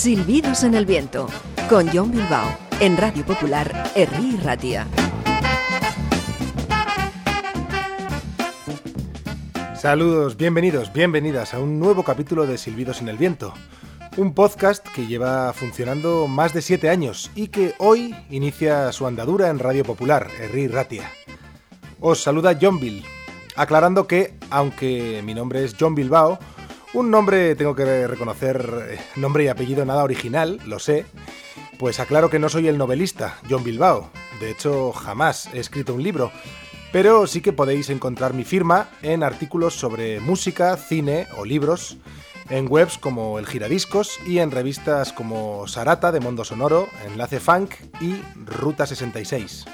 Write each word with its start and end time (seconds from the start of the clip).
Silbidos 0.00 0.64
en 0.64 0.74
el 0.74 0.86
viento, 0.86 1.28
con 1.68 1.86
John 1.92 2.10
Bilbao, 2.10 2.56
en 2.80 2.96
Radio 2.96 3.22
Popular, 3.26 3.92
Herri 3.94 4.38
Ratia. 4.42 4.86
Saludos, 9.76 10.38
bienvenidos, 10.38 10.90
bienvenidas 10.92 11.52
a 11.52 11.58
un 11.58 11.78
nuevo 11.78 12.02
capítulo 12.02 12.46
de 12.46 12.56
Silbidos 12.56 13.02
en 13.02 13.08
el 13.08 13.18
Viento, 13.18 13.52
un 14.16 14.34
podcast 14.34 14.86
que 14.88 15.06
lleva 15.06 15.52
funcionando 15.52 16.26
más 16.26 16.52
de 16.52 16.62
siete 16.62 16.88
años 16.88 17.30
y 17.34 17.48
que 17.48 17.74
hoy 17.78 18.14
inicia 18.28 18.92
su 18.92 19.06
andadura 19.06 19.48
en 19.48 19.58
Radio 19.58 19.84
Popular, 19.84 20.28
Herri 20.40 20.68
Ratia. 20.68 21.10
Os 22.00 22.22
saluda 22.22 22.58
John 22.60 22.80
Bill, 22.80 23.04
aclarando 23.56 24.06
que, 24.06 24.34
aunque 24.50 25.22
mi 25.24 25.34
nombre 25.34 25.64
es 25.64 25.76
John 25.78 25.94
Bilbao, 25.94 26.38
un 26.92 27.10
nombre, 27.10 27.54
tengo 27.54 27.74
que 27.74 28.06
reconocer, 28.06 28.88
eh, 28.90 28.98
nombre 29.16 29.44
y 29.44 29.48
apellido 29.48 29.84
nada 29.84 30.02
original, 30.02 30.60
lo 30.66 30.78
sé, 30.80 31.06
pues 31.78 32.00
aclaro 32.00 32.30
que 32.30 32.40
no 32.40 32.48
soy 32.48 32.68
el 32.68 32.78
novelista, 32.78 33.38
John 33.48 33.62
Bilbao, 33.62 34.10
de 34.40 34.50
hecho 34.50 34.92
jamás 34.92 35.48
he 35.54 35.60
escrito 35.60 35.94
un 35.94 36.02
libro, 36.02 36.32
pero 36.92 37.28
sí 37.28 37.40
que 37.40 37.52
podéis 37.52 37.90
encontrar 37.90 38.34
mi 38.34 38.44
firma 38.44 38.88
en 39.02 39.22
artículos 39.22 39.74
sobre 39.74 40.18
música, 40.18 40.76
cine 40.76 41.28
o 41.36 41.44
libros, 41.44 41.98
en 42.50 42.66
webs 42.68 42.98
como 42.98 43.38
El 43.38 43.46
Giradiscos 43.46 44.18
y 44.26 44.38
en 44.40 44.50
revistas 44.50 45.12
como 45.12 45.66
Sarata 45.66 46.12
de 46.12 46.20
Mundo 46.20 46.44
Sonoro, 46.44 46.88
Enlace 47.06 47.40
Funk 47.40 47.74
y 48.00 48.20
Ruta 48.44 48.86
66. 48.86 49.64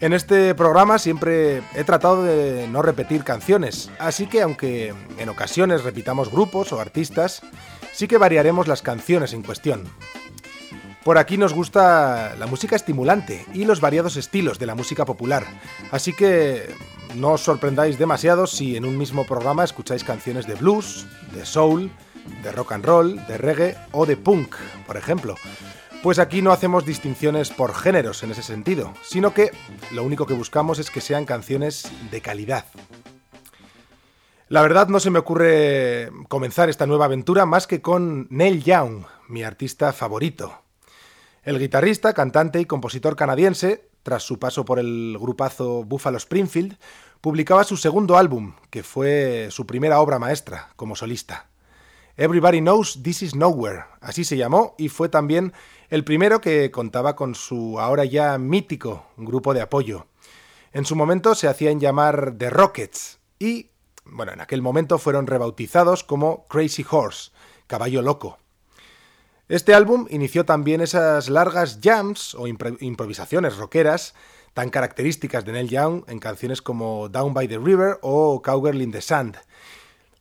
En 0.00 0.12
este 0.12 0.54
programa 0.54 0.98
siempre 0.98 1.62
he 1.74 1.84
tratado 1.84 2.22
de 2.22 2.66
no 2.68 2.80
repetir 2.80 3.24
canciones, 3.24 3.90
así 3.98 4.26
que 4.26 4.40
aunque 4.40 4.94
en 5.18 5.28
ocasiones 5.28 5.84
repitamos 5.84 6.30
grupos 6.30 6.72
o 6.72 6.80
artistas, 6.80 7.42
sí 7.92 8.08
que 8.08 8.16
variaremos 8.16 8.66
las 8.66 8.80
canciones 8.80 9.34
en 9.34 9.42
cuestión. 9.42 9.84
Por 11.04 11.16
aquí 11.16 11.38
nos 11.38 11.54
gusta 11.54 12.34
la 12.38 12.46
música 12.46 12.76
estimulante 12.76 13.46
y 13.54 13.64
los 13.64 13.80
variados 13.80 14.16
estilos 14.16 14.58
de 14.58 14.66
la 14.66 14.74
música 14.74 15.06
popular, 15.06 15.46
así 15.90 16.12
que 16.12 16.74
no 17.14 17.30
os 17.32 17.40
sorprendáis 17.40 17.98
demasiado 17.98 18.46
si 18.46 18.76
en 18.76 18.84
un 18.84 18.98
mismo 18.98 19.24
programa 19.24 19.64
escucháis 19.64 20.04
canciones 20.04 20.46
de 20.46 20.56
blues, 20.56 21.06
de 21.34 21.46
soul, 21.46 21.90
de 22.42 22.52
rock 22.52 22.72
and 22.72 22.84
roll, 22.84 23.26
de 23.26 23.38
reggae 23.38 23.76
o 23.92 24.04
de 24.04 24.16
punk, 24.16 24.54
por 24.86 24.98
ejemplo. 24.98 25.36
Pues 26.02 26.18
aquí 26.18 26.42
no 26.42 26.52
hacemos 26.52 26.84
distinciones 26.84 27.50
por 27.50 27.74
géneros 27.74 28.22
en 28.22 28.30
ese 28.30 28.42
sentido, 28.42 28.92
sino 29.02 29.34
que 29.34 29.50
lo 29.92 30.02
único 30.02 30.26
que 30.26 30.34
buscamos 30.34 30.78
es 30.78 30.90
que 30.90 31.00
sean 31.00 31.24
canciones 31.24 31.90
de 32.10 32.20
calidad. 32.20 32.64
La 34.48 34.62
verdad 34.62 34.88
no 34.88 35.00
se 35.00 35.10
me 35.10 35.18
ocurre 35.18 36.10
comenzar 36.28 36.68
esta 36.68 36.86
nueva 36.86 37.04
aventura 37.06 37.46
más 37.46 37.66
que 37.66 37.80
con 37.80 38.26
Neil 38.30 38.62
Young, 38.64 39.04
mi 39.28 39.42
artista 39.42 39.92
favorito. 39.92 40.59
El 41.42 41.58
guitarrista, 41.58 42.12
cantante 42.12 42.60
y 42.60 42.66
compositor 42.66 43.16
canadiense, 43.16 43.88
tras 44.02 44.22
su 44.22 44.38
paso 44.38 44.66
por 44.66 44.78
el 44.78 45.16
grupazo 45.18 45.84
Buffalo 45.84 46.18
Springfield, 46.18 46.76
publicaba 47.22 47.64
su 47.64 47.78
segundo 47.78 48.18
álbum, 48.18 48.54
que 48.68 48.82
fue 48.82 49.48
su 49.50 49.66
primera 49.66 50.00
obra 50.00 50.18
maestra 50.18 50.68
como 50.76 50.96
solista. 50.96 51.48
Everybody 52.18 52.60
Knows 52.60 53.02
This 53.02 53.22
Is 53.22 53.34
Nowhere, 53.34 53.84
así 54.02 54.24
se 54.24 54.36
llamó, 54.36 54.74
y 54.76 54.90
fue 54.90 55.08
también 55.08 55.54
el 55.88 56.04
primero 56.04 56.42
que 56.42 56.70
contaba 56.70 57.16
con 57.16 57.34
su 57.34 57.80
ahora 57.80 58.04
ya 58.04 58.36
mítico 58.36 59.06
grupo 59.16 59.54
de 59.54 59.62
apoyo. 59.62 60.08
En 60.72 60.84
su 60.84 60.94
momento 60.94 61.34
se 61.34 61.48
hacían 61.48 61.80
llamar 61.80 62.34
The 62.36 62.50
Rockets 62.50 63.18
y, 63.38 63.70
bueno, 64.04 64.32
en 64.32 64.42
aquel 64.42 64.60
momento 64.60 64.98
fueron 64.98 65.26
rebautizados 65.26 66.04
como 66.04 66.46
Crazy 66.48 66.84
Horse, 66.88 67.30
caballo 67.66 68.02
loco. 68.02 68.39
Este 69.50 69.74
álbum 69.74 70.06
inició 70.10 70.44
también 70.44 70.80
esas 70.80 71.28
largas 71.28 71.80
jams 71.82 72.36
o 72.36 72.46
improvisaciones 72.46 73.56
rockeras 73.56 74.14
tan 74.54 74.70
características 74.70 75.44
de 75.44 75.50
Neil 75.50 75.68
Young 75.68 76.04
en 76.06 76.20
canciones 76.20 76.62
como 76.62 77.08
Down 77.08 77.34
by 77.34 77.48
the 77.48 77.58
River 77.58 77.98
o 78.00 78.42
Cowgirl 78.42 78.80
in 78.80 78.92
the 78.92 79.00
Sand. 79.00 79.38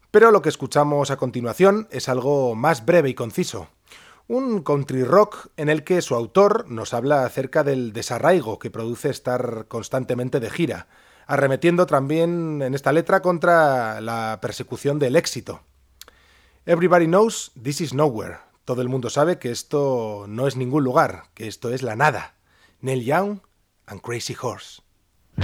Pero 0.10 0.32
lo 0.32 0.42
que 0.42 0.50
escuchamos 0.50 1.12
a 1.12 1.18
continuación 1.18 1.88
es 1.92 2.10
algo 2.10 2.56
más 2.56 2.88
breve 2.88 3.10
y 3.10 3.14
conciso. 3.14 3.68
Un 4.28 4.64
country 4.64 5.04
rock 5.04 5.50
en 5.58 5.70
el 5.70 5.84
que 5.84 6.02
su 6.02 6.16
autor 6.16 6.68
nos 6.68 6.96
habla 6.96 7.24
acerca 7.24 7.64
del 7.64 7.94
desarraigo 7.94 8.58
que 8.58 8.72
produce 8.72 9.12
estar 9.12 9.68
constantemente 9.68 10.40
de 10.40 10.50
gira, 10.50 10.88
arremetiendo 11.28 11.86
también 11.86 12.64
en 12.64 12.74
esta 12.74 12.92
letra 12.92 13.22
contra 13.22 14.02
la 14.02 14.40
persecución 14.42 14.98
del 14.98 15.16
éxito. 15.16 15.62
Everybody 16.66 17.06
knows 17.06 17.52
this 17.62 17.80
is 17.80 17.94
nowhere, 17.94 18.49
todo 18.70 18.84
el 18.84 18.88
mundo 18.88 19.10
sabe 19.10 19.40
que 19.40 19.50
esto 19.50 20.26
no 20.28 20.46
es 20.46 20.56
ningún 20.56 20.84
lugar, 20.84 21.24
que 21.34 21.48
esto 21.48 21.74
es 21.74 21.82
la 21.82 21.96
nada. 21.96 22.36
Neil 22.82 23.04
Young 23.04 23.42
and 23.88 24.00
Crazy 24.00 24.36
Horse. 24.40 24.84
I 25.40 25.42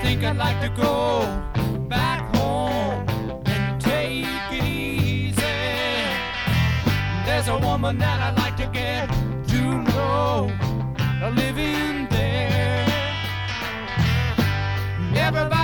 think 0.00 0.22
I'd 0.22 0.36
like 0.36 0.60
to 0.60 0.68
go 0.80 1.26
back 1.88 2.20
home 2.36 3.04
and 3.46 3.80
take 3.80 4.24
it 4.52 4.62
easy. 4.62 5.42
There's 7.26 7.48
a 7.48 7.58
woman 7.58 7.98
that 7.98 8.20
I'd 8.20 8.38
like 8.38 8.56
to 8.58 8.68
get 8.72 9.08
to 9.48 9.82
know, 9.90 10.52
living 11.34 12.06
there. 12.10 12.86
Everybody 15.16 15.57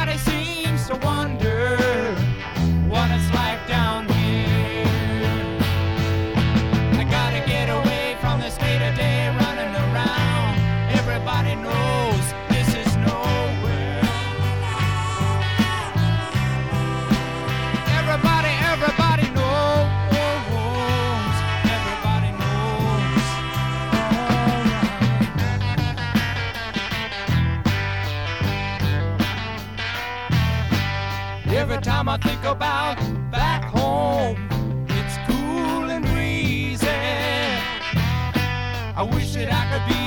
I 32.15 32.17
think 32.19 32.45
about 32.45 32.97
back 33.33 33.65
home, 33.65 34.37
it's 34.89 35.17
cool 35.27 35.91
and 35.91 36.05
breezy. 36.07 36.87
I 38.97 39.03
wish 39.03 39.33
that 39.35 39.51
I 39.51 39.65
could 39.69 39.85
be 39.93 40.04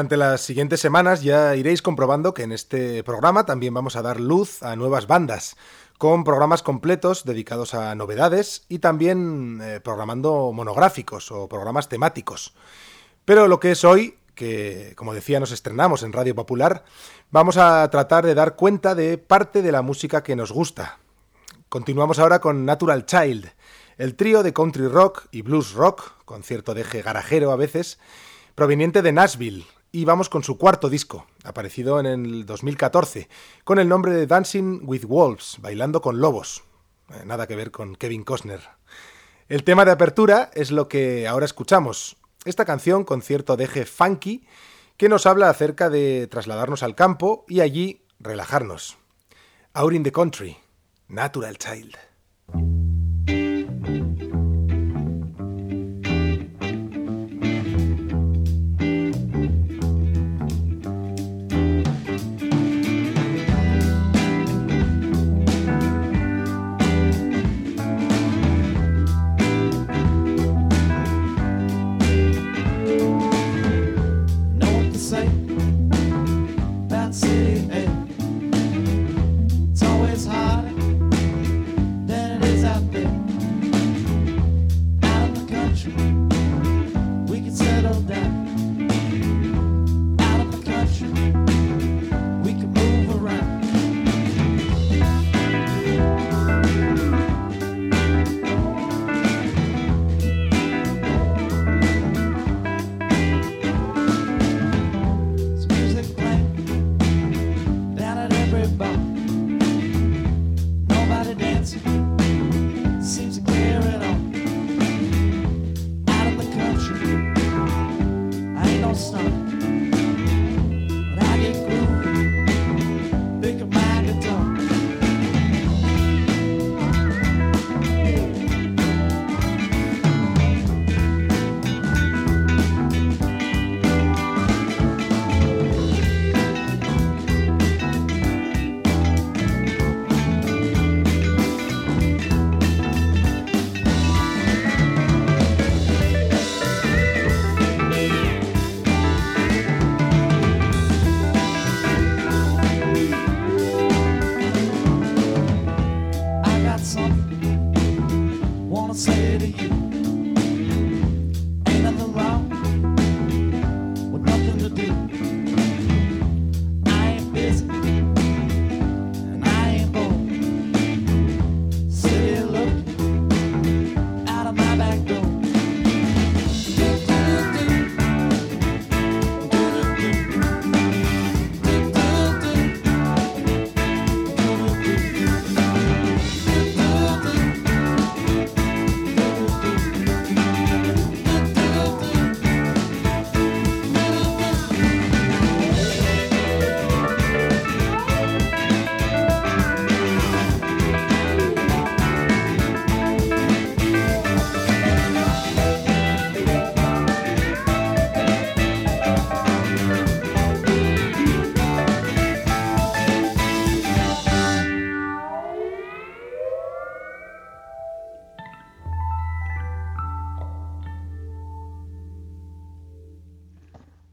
Durante 0.00 0.16
las 0.16 0.40
siguientes 0.40 0.80
semanas 0.80 1.22
ya 1.22 1.54
iréis 1.56 1.82
comprobando 1.82 2.32
que 2.32 2.44
en 2.44 2.52
este 2.52 3.04
programa 3.04 3.44
también 3.44 3.74
vamos 3.74 3.96
a 3.96 4.00
dar 4.02 4.18
luz 4.18 4.62
a 4.62 4.74
nuevas 4.74 5.06
bandas, 5.06 5.58
con 5.98 6.24
programas 6.24 6.62
completos 6.62 7.26
dedicados 7.26 7.74
a 7.74 7.94
novedades 7.94 8.64
y 8.70 8.78
también 8.78 9.60
eh, 9.62 9.78
programando 9.80 10.52
monográficos 10.54 11.30
o 11.30 11.50
programas 11.50 11.90
temáticos. 11.90 12.54
Pero 13.26 13.46
lo 13.46 13.60
que 13.60 13.72
es 13.72 13.84
hoy, 13.84 14.16
que 14.34 14.94
como 14.96 15.12
decía 15.12 15.38
nos 15.38 15.52
estrenamos 15.52 16.02
en 16.02 16.14
Radio 16.14 16.34
Popular, 16.34 16.82
vamos 17.30 17.58
a 17.58 17.86
tratar 17.90 18.24
de 18.24 18.34
dar 18.34 18.56
cuenta 18.56 18.94
de 18.94 19.18
parte 19.18 19.60
de 19.60 19.70
la 19.70 19.82
música 19.82 20.22
que 20.22 20.34
nos 20.34 20.50
gusta. 20.50 20.98
Continuamos 21.68 22.18
ahora 22.18 22.40
con 22.40 22.64
Natural 22.64 23.04
Child, 23.04 23.50
el 23.98 24.14
trío 24.14 24.42
de 24.42 24.54
country 24.54 24.88
rock 24.88 25.26
y 25.30 25.42
blues 25.42 25.74
rock, 25.74 26.24
con 26.24 26.42
cierto 26.42 26.72
deje 26.72 27.02
garajero 27.02 27.52
a 27.52 27.56
veces, 27.56 27.98
proveniente 28.54 29.02
de 29.02 29.12
Nashville, 29.12 29.66
y 29.92 30.04
vamos 30.04 30.28
con 30.28 30.42
su 30.44 30.56
cuarto 30.56 30.88
disco, 30.88 31.26
aparecido 31.44 31.98
en 32.00 32.06
el 32.06 32.46
2014, 32.46 33.28
con 33.64 33.78
el 33.78 33.88
nombre 33.88 34.12
de 34.12 34.26
Dancing 34.26 34.82
with 34.84 35.04
Wolves, 35.04 35.56
bailando 35.60 36.00
con 36.00 36.20
lobos. 36.20 36.62
Eh, 37.10 37.24
nada 37.24 37.46
que 37.46 37.56
ver 37.56 37.70
con 37.70 37.96
Kevin 37.96 38.24
Costner. 38.24 38.60
El 39.48 39.64
tema 39.64 39.84
de 39.84 39.90
apertura 39.90 40.50
es 40.54 40.70
lo 40.70 40.88
que 40.88 41.26
ahora 41.26 41.44
escuchamos, 41.44 42.16
esta 42.44 42.64
canción 42.64 43.04
con 43.04 43.20
cierto 43.20 43.56
deje 43.56 43.84
funky 43.84 44.46
que 44.96 45.08
nos 45.08 45.26
habla 45.26 45.50
acerca 45.50 45.90
de 45.90 46.26
trasladarnos 46.26 46.82
al 46.82 46.94
campo 46.94 47.44
y 47.48 47.60
allí 47.60 48.04
relajarnos. 48.18 48.96
Out 49.74 49.92
in 49.92 50.02
the 50.02 50.12
Country, 50.12 50.56
Natural 51.08 51.56
Child. 51.58 52.09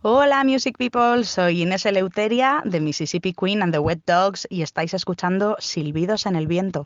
Hola 0.10 0.46
Music 0.46 0.78
People, 0.78 1.26
soy 1.26 1.64
Inés 1.64 1.86
Eleuteria 1.86 2.62
de 2.64 2.80
Mississippi 2.80 3.34
Queen 3.34 3.62
and 3.62 3.74
the 3.74 3.80
Wet 3.80 4.04
Dogs 4.08 4.48
y 4.50 4.62
estáis 4.62 4.94
escuchando 4.94 5.58
Silbidos 5.60 6.26
en 6.26 6.38
el 6.38 6.48
Viento. 6.48 6.84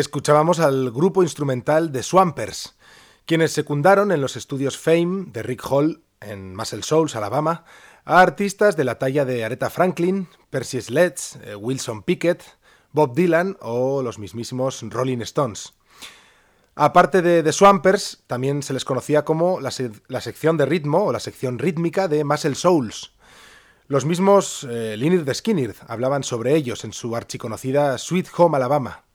Escuchábamos 0.00 0.60
al 0.60 0.90
grupo 0.90 1.22
instrumental 1.22 1.90
The 1.90 2.02
Swampers, 2.02 2.76
quienes 3.24 3.52
secundaron 3.52 4.12
en 4.12 4.20
los 4.20 4.36
estudios 4.36 4.76
Fame 4.76 5.26
de 5.32 5.42
Rick 5.42 5.62
Hall 5.70 6.02
en 6.20 6.54
Muscle 6.54 6.82
Souls, 6.82 7.16
Alabama, 7.16 7.64
a 8.04 8.20
artistas 8.20 8.76
de 8.76 8.84
la 8.84 8.98
talla 8.98 9.24
de 9.24 9.42
Aretha 9.42 9.70
Franklin, 9.70 10.28
Percy 10.50 10.82
Sledge, 10.82 11.38
eh, 11.42 11.56
Wilson 11.56 12.02
Pickett, 12.02 12.42
Bob 12.92 13.14
Dylan 13.14 13.56
o 13.62 14.02
los 14.02 14.18
mismísimos 14.18 14.82
Rolling 14.82 15.22
Stones. 15.22 15.72
Aparte 16.74 17.22
de 17.22 17.42
The 17.42 17.52
Swampers, 17.52 18.22
también 18.26 18.62
se 18.62 18.74
les 18.74 18.84
conocía 18.84 19.24
como 19.24 19.60
la, 19.60 19.70
sección 19.70 20.58
de 20.58 20.66
ritmo 20.66 21.06
o 21.06 21.12
la 21.12 21.20
sección 21.20 21.58
rítmica 21.58 22.06
de 22.06 22.22
Muscle 22.22 22.54
Souls. 22.54 23.12
Los 23.88 24.04
mismos 24.04 24.66
eh, 24.68 24.98
de 24.98 25.34
Skinner 25.34 25.74
hablaban 25.88 26.22
sobre 26.22 26.54
ellos 26.54 26.84
en 26.84 26.92
su 26.92 27.16
archiconocida 27.16 27.96
Sweet 27.96 28.28
Home 28.36 28.58
Alabama. 28.58 29.05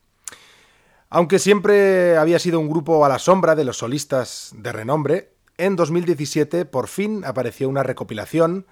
Aunque 1.13 1.39
siempre 1.39 2.15
había 2.15 2.39
sido 2.39 2.61
un 2.61 2.69
grupo 2.69 3.05
a 3.05 3.09
la 3.09 3.19
sombra 3.19 3.53
de 3.53 3.65
los 3.65 3.79
solistas 3.79 4.53
de 4.55 4.71
renombre, 4.71 5.33
en 5.57 5.75
2017 5.75 6.63
por 6.63 6.87
fin 6.87 7.25
apareció 7.25 7.67
una 7.67 7.83
recopilación, 7.83 8.65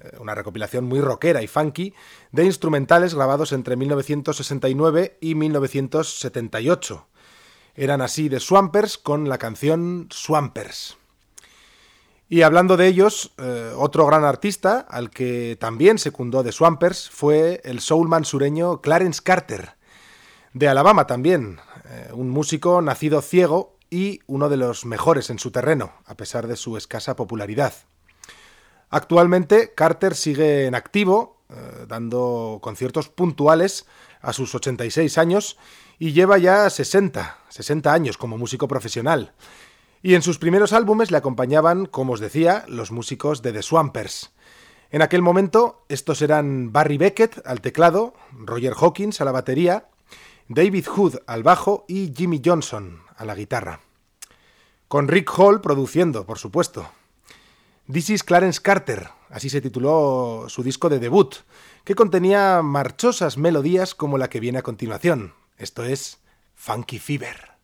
eh, 0.00 0.10
una 0.18 0.34
recopilación 0.34 0.84
muy 0.84 1.00
rockera 1.00 1.42
y 1.42 1.46
funky, 1.46 1.94
de 2.32 2.44
instrumentales 2.44 3.14
grabados 3.14 3.52
entre 3.52 3.76
1969 3.76 5.16
y 5.20 5.36
1978. 5.36 7.06
Eran 7.76 8.02
así 8.02 8.28
de 8.28 8.40
Swampers 8.40 8.98
con 8.98 9.28
la 9.28 9.38
canción 9.38 10.08
Swampers. 10.10 10.96
Y 12.28 12.42
hablando 12.42 12.76
de 12.76 12.88
ellos, 12.88 13.32
eh, 13.38 13.72
otro 13.76 14.06
gran 14.06 14.24
artista 14.24 14.80
al 14.90 15.10
que 15.10 15.56
también 15.60 15.98
secundó 15.98 16.42
de 16.42 16.50
Swampers 16.50 17.08
fue 17.10 17.60
el 17.62 17.78
soulman 17.78 18.24
sureño 18.24 18.80
Clarence 18.80 19.20
Carter, 19.22 19.76
de 20.56 20.68
Alabama 20.68 21.06
también, 21.06 21.60
eh, 21.88 22.10
un 22.12 22.30
músico 22.30 22.82
nacido 22.82 23.22
ciego 23.22 23.76
y 23.90 24.20
uno 24.26 24.48
de 24.48 24.56
los 24.56 24.84
mejores 24.84 25.30
en 25.30 25.38
su 25.38 25.50
terreno, 25.50 25.92
a 26.04 26.16
pesar 26.16 26.46
de 26.46 26.56
su 26.56 26.76
escasa 26.76 27.14
popularidad. 27.16 27.74
Actualmente 28.90 29.72
Carter 29.74 30.14
sigue 30.14 30.66
en 30.66 30.74
activo, 30.74 31.42
eh, 31.48 31.86
dando 31.86 32.58
conciertos 32.60 33.08
puntuales 33.08 33.86
a 34.20 34.32
sus 34.32 34.54
86 34.54 35.18
años 35.18 35.56
y 35.98 36.12
lleva 36.12 36.38
ya 36.38 36.68
60, 36.68 37.38
60 37.48 37.92
años 37.92 38.18
como 38.18 38.38
músico 38.38 38.66
profesional. 38.66 39.32
Y 40.02 40.14
en 40.14 40.22
sus 40.22 40.38
primeros 40.38 40.72
álbumes 40.72 41.10
le 41.10 41.16
acompañaban, 41.16 41.86
como 41.86 42.14
os 42.14 42.20
decía, 42.20 42.64
los 42.68 42.90
músicos 42.90 43.42
de 43.42 43.52
The 43.52 43.62
Swampers. 43.62 44.32
En 44.90 45.02
aquel 45.02 45.22
momento 45.22 45.84
estos 45.88 46.22
eran 46.22 46.72
Barry 46.72 46.98
Beckett 46.98 47.42
al 47.44 47.60
teclado, 47.60 48.14
Roger 48.32 48.74
Hawkins 48.76 49.20
a 49.20 49.24
la 49.24 49.32
batería 49.32 49.88
David 50.48 50.86
Hood 50.86 51.16
al 51.26 51.42
bajo 51.42 51.84
y 51.88 52.12
Jimmy 52.14 52.40
Johnson 52.44 53.00
a 53.16 53.24
la 53.24 53.34
guitarra. 53.34 53.80
Con 54.86 55.08
Rick 55.08 55.28
Hall 55.36 55.60
produciendo, 55.60 56.24
por 56.24 56.38
supuesto. 56.38 56.88
This 57.92 58.10
is 58.10 58.22
Clarence 58.22 58.60
Carter, 58.62 59.08
así 59.28 59.50
se 59.50 59.60
tituló 59.60 60.44
su 60.48 60.62
disco 60.62 60.88
de 60.88 61.00
debut, 61.00 61.34
que 61.82 61.96
contenía 61.96 62.62
marchosas 62.62 63.38
melodías 63.38 63.96
como 63.96 64.18
la 64.18 64.28
que 64.28 64.38
viene 64.38 64.58
a 64.58 64.62
continuación. 64.62 65.34
Esto 65.58 65.84
es 65.84 66.18
Funky 66.54 67.00
Fever. 67.00 67.55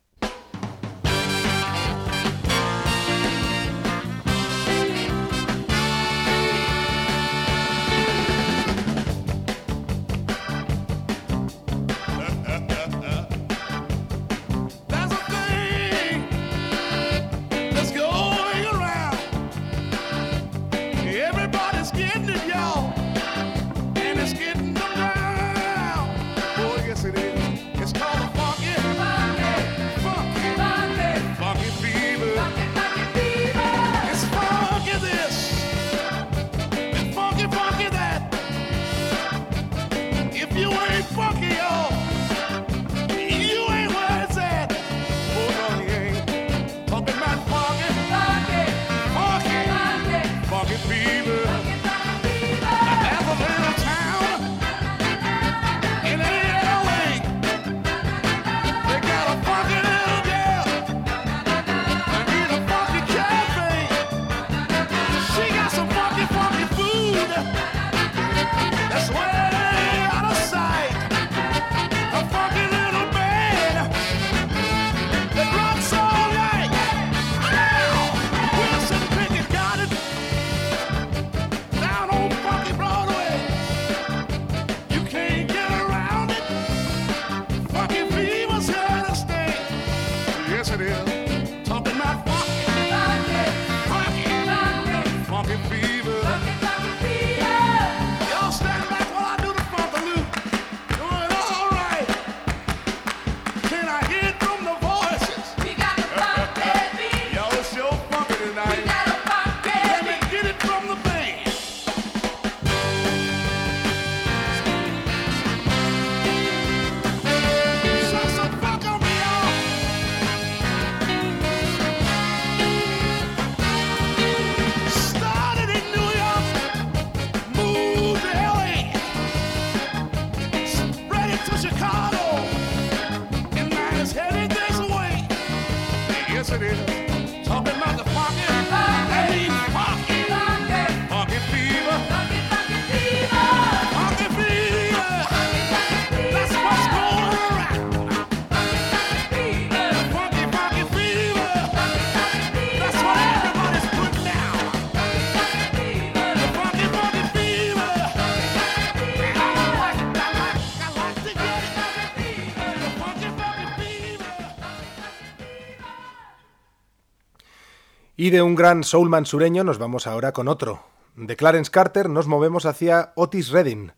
Y 168.23 168.31
de 168.31 168.41
un 168.41 168.55
gran 168.55 168.85
soulman 168.85 169.27
sureño 169.27 169.65
nos 169.65 169.79
vamos 169.79 170.07
ahora 170.07 170.31
con 170.31 170.47
otro. 170.47 170.85
De 171.17 171.35
Clarence 171.35 171.73
Carter 171.73 172.09
nos 172.09 172.29
movemos 172.29 172.67
hacia 172.67 173.13
Otis 173.17 173.49
Redding, 173.49 173.91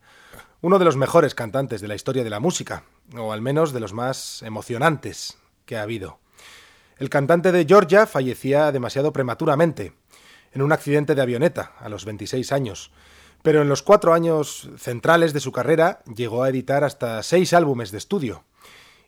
uno 0.61 0.79
de 0.79 0.85
los 0.85 0.97
mejores 0.97 1.35
cantantes 1.35 1.79
de 1.79 1.87
la 1.87 1.93
historia 1.93 2.23
de 2.23 2.31
la 2.31 2.39
música, 2.39 2.85
o 3.15 3.31
al 3.31 3.43
menos 3.43 3.71
de 3.71 3.81
los 3.81 3.93
más 3.93 4.41
emocionantes 4.41 5.37
que 5.67 5.77
ha 5.77 5.83
habido. 5.83 6.17
El 6.97 7.11
cantante 7.11 7.51
de 7.51 7.65
Georgia 7.65 8.07
fallecía 8.07 8.71
demasiado 8.71 9.13
prematuramente, 9.13 9.93
en 10.53 10.63
un 10.63 10.71
accidente 10.71 11.13
de 11.13 11.21
avioneta, 11.21 11.73
a 11.79 11.87
los 11.87 12.03
26 12.03 12.51
años, 12.51 12.91
pero 13.43 13.61
en 13.61 13.69
los 13.69 13.83
cuatro 13.83 14.11
años 14.15 14.71
centrales 14.79 15.33
de 15.33 15.39
su 15.39 15.51
carrera 15.51 16.01
llegó 16.15 16.41
a 16.41 16.49
editar 16.49 16.83
hasta 16.83 17.21
seis 17.21 17.53
álbumes 17.53 17.91
de 17.91 17.99
estudio, 17.99 18.43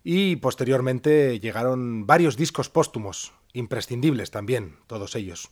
y 0.03 0.37
posteriormente 0.37 1.39
llegaron 1.39 2.05
varios 2.05 2.37
discos 2.37 2.69
póstumos, 2.69 3.33
imprescindibles 3.53 4.31
también, 4.31 4.77
todos 4.87 5.15
ellos. 5.15 5.49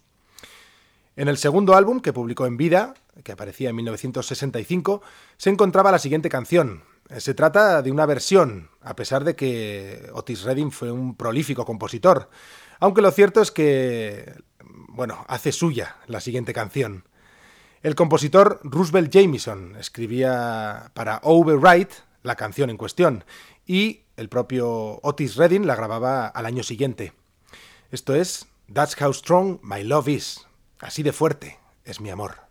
En 1.15 1.29
el 1.29 1.37
segundo 1.37 1.75
álbum 1.75 2.01
que 2.01 2.11
publicó 2.11 2.45
en 2.45 2.57
vida, 2.57 2.93
que 3.23 3.31
aparecía 3.31 3.69
en 3.69 3.75
1965, 3.77 5.01
se 5.37 5.49
encontraba 5.49 5.91
la 5.91 5.99
siguiente 5.99 6.29
canción. 6.29 6.83
Se 7.17 7.33
trata 7.33 7.81
de 7.81 7.91
una 7.91 8.05
versión, 8.05 8.69
a 8.81 8.95
pesar 8.95 9.23
de 9.23 9.35
que 9.35 10.09
Otis 10.13 10.43
Redding 10.43 10.71
fue 10.71 10.91
un 10.91 11.15
prolífico 11.15 11.63
compositor, 11.63 12.29
aunque 12.79 13.01
lo 13.01 13.11
cierto 13.11 13.41
es 13.41 13.51
que, 13.51 14.33
bueno, 14.89 15.23
hace 15.27 15.51
suya 15.51 15.97
la 16.07 16.19
siguiente 16.19 16.53
canción. 16.53 17.05
El 17.81 17.95
compositor 17.95 18.59
Roosevelt 18.63 19.13
Jamieson 19.13 19.75
escribía 19.77 20.91
para 20.95 21.19
Override 21.23 21.89
la 22.23 22.35
canción 22.35 22.69
en 22.69 22.77
cuestión 22.77 23.23
y 23.65 24.04
el 24.17 24.29
propio 24.29 24.99
Otis 25.03 25.35
Redding 25.35 25.65
la 25.65 25.75
grababa 25.75 26.27
al 26.27 26.45
año 26.45 26.63
siguiente. 26.63 27.13
Esto 27.91 28.15
es 28.15 28.47
That's 28.73 28.99
How 29.01 29.13
Strong 29.13 29.59
My 29.61 29.83
Love 29.83 30.09
Is. 30.09 30.47
Así 30.79 31.03
de 31.03 31.13
fuerte 31.13 31.59
es 31.83 32.01
mi 32.01 32.09
amor. 32.09 32.44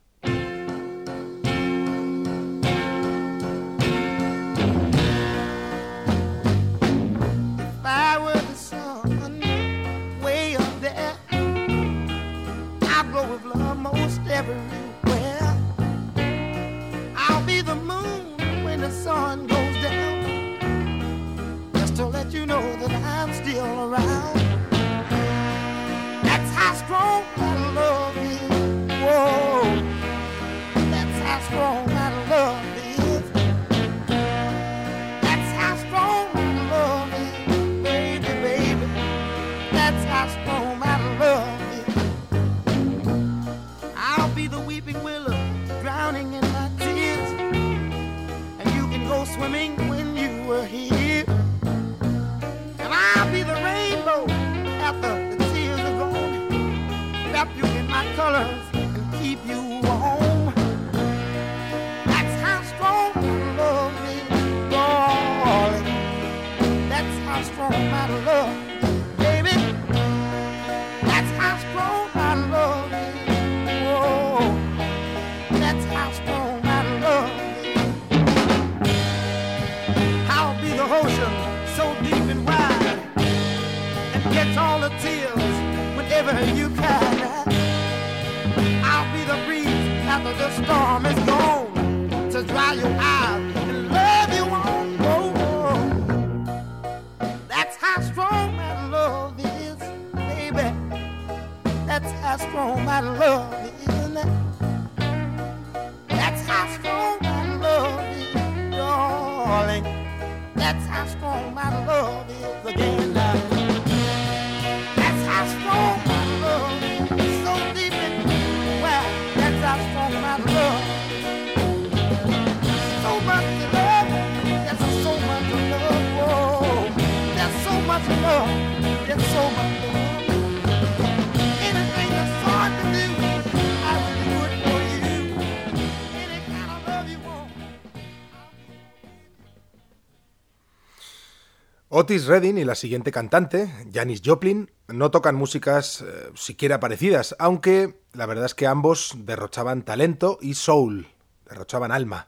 Otis 141.96 142.26
Redding 142.26 142.58
y 142.58 142.64
la 142.64 142.74
siguiente 142.74 143.12
cantante, 143.12 143.72
Janis 143.92 144.20
Joplin, 144.24 144.68
no 144.88 145.12
tocan 145.12 145.36
músicas 145.36 146.00
eh, 146.00 146.28
siquiera 146.34 146.80
parecidas, 146.80 147.36
aunque 147.38 148.00
la 148.14 148.26
verdad 148.26 148.46
es 148.46 148.54
que 148.56 148.66
ambos 148.66 149.14
derrochaban 149.18 149.84
talento 149.84 150.38
y 150.40 150.54
soul, 150.54 151.06
derrochaban 151.48 151.92
alma. 151.92 152.26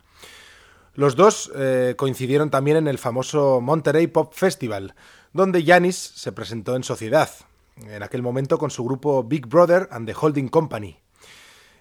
Los 0.94 1.16
dos 1.16 1.50
eh, 1.56 1.94
coincidieron 1.96 2.48
también 2.48 2.76
en 2.76 2.86
el 2.86 2.98
famoso 2.98 3.60
Monterey 3.60 4.06
Pop 4.06 4.34
Festival, 4.34 4.94
donde 5.32 5.64
Janis 5.64 5.96
se 5.96 6.30
presentó 6.30 6.76
en 6.76 6.84
sociedad, 6.84 7.28
en 7.88 8.04
aquel 8.04 8.22
momento 8.22 8.58
con 8.58 8.70
su 8.70 8.84
grupo 8.84 9.24
Big 9.24 9.48
Brother 9.48 9.88
and 9.90 10.06
the 10.06 10.14
Holding 10.16 10.46
Company. 10.46 10.96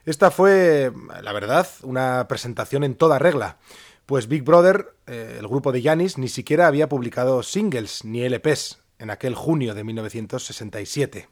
Esta 0.06 0.32
fue, 0.32 0.92
la 1.22 1.34
verdad, 1.34 1.68
una 1.84 2.28
presentación 2.28 2.84
en 2.84 2.96
toda 2.96 3.20
regla, 3.20 3.58
pues 4.06 4.28
Big 4.28 4.44
Brother, 4.44 4.96
eh, 5.08 5.38
el 5.40 5.48
grupo 5.48 5.72
de 5.72 5.82
Yanis, 5.82 6.18
ni 6.18 6.28
siquiera 6.28 6.68
había 6.68 6.90
publicado 6.90 7.42
singles 7.44 8.06
ni 8.06 8.22
LPs 8.28 8.80
en 9.00 9.10
aquel 9.10 9.36
junio 9.36 9.74
de 9.74 9.84
1967. 9.84 11.28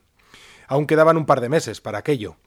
Aún 0.67 0.87
quedaban 0.87 1.17
un 1.17 1.25
par 1.25 1.41
de 1.41 1.49
meses 1.49 1.81
para 1.81 1.99
aquello. 1.99 2.37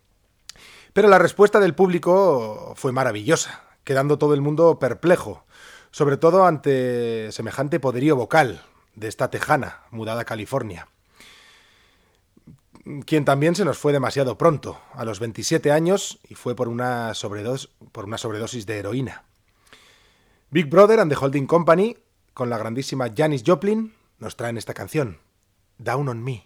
Pero 0.93 1.09
la 1.09 1.19
respuesta 1.19 1.61
del 1.61 1.75
público 1.75 2.73
fue 2.77 2.91
maravillosa, 2.91 3.63
quedando 3.85 4.19
todo 4.19 4.35
el 4.35 4.41
mundo 4.41 4.79
perplejo, 4.79 5.45
sobre 5.91 6.17
todo 6.17 6.47
ante 6.47 7.31
semejante 7.33 7.79
poderío 7.79 8.17
vocal 8.17 8.63
de 8.95 9.09
esta 9.09 9.31
tejana 9.31 9.83
mudada 9.91 10.23
a 10.23 10.25
California. 10.25 10.89
Quien 13.05 13.25
también 13.25 13.55
se 13.55 13.65
nos 13.65 13.79
fue 13.79 13.93
demasiado 13.93 14.39
pronto, 14.39 14.81
a 14.95 15.05
los 15.05 15.21
27 15.21 15.71
años, 15.71 16.19
y 16.29 16.35
fue 16.35 16.57
por 16.57 16.69
una, 16.69 17.13
por 17.93 18.05
una 18.05 18.19
sobredosis 18.19 18.65
de 18.65 18.79
heroína. 18.79 19.26
Big 20.49 20.71
Brother 20.71 21.01
and 21.01 21.11
the 21.11 21.17
Holding 21.21 21.49
Company, 21.49 21.97
con 22.33 22.49
la 22.49 22.57
grandísima 22.57 23.13
Janis 23.13 23.43
Joplin, 23.45 23.95
nos 24.21 24.37
traen 24.37 24.57
esta 24.57 24.75
canción, 24.75 25.19
Down 25.79 26.09
on 26.09 26.23
Me. 26.23 26.46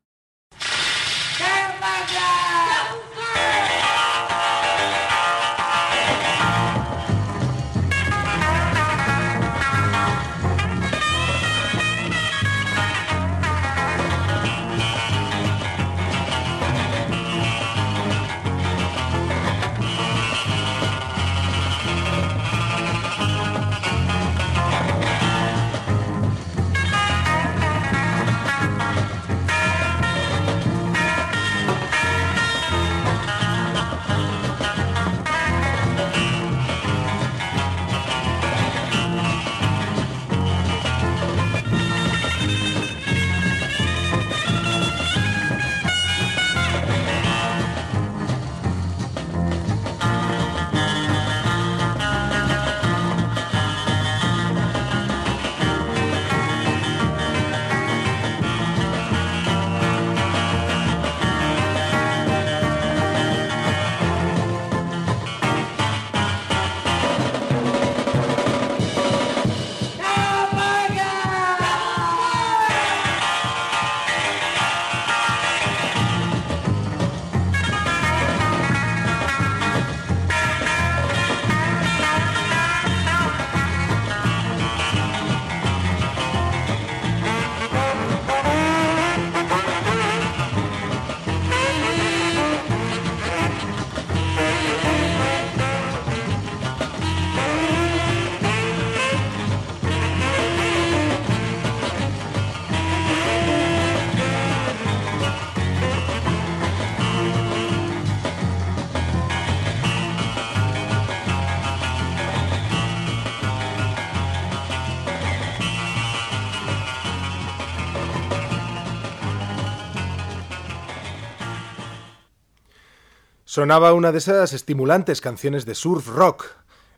Sonaba 123.51 123.91
una 123.91 124.13
de 124.13 124.19
esas 124.19 124.53
estimulantes 124.53 125.19
canciones 125.19 125.65
de 125.65 125.75
surf 125.75 126.07
rock, 126.07 126.45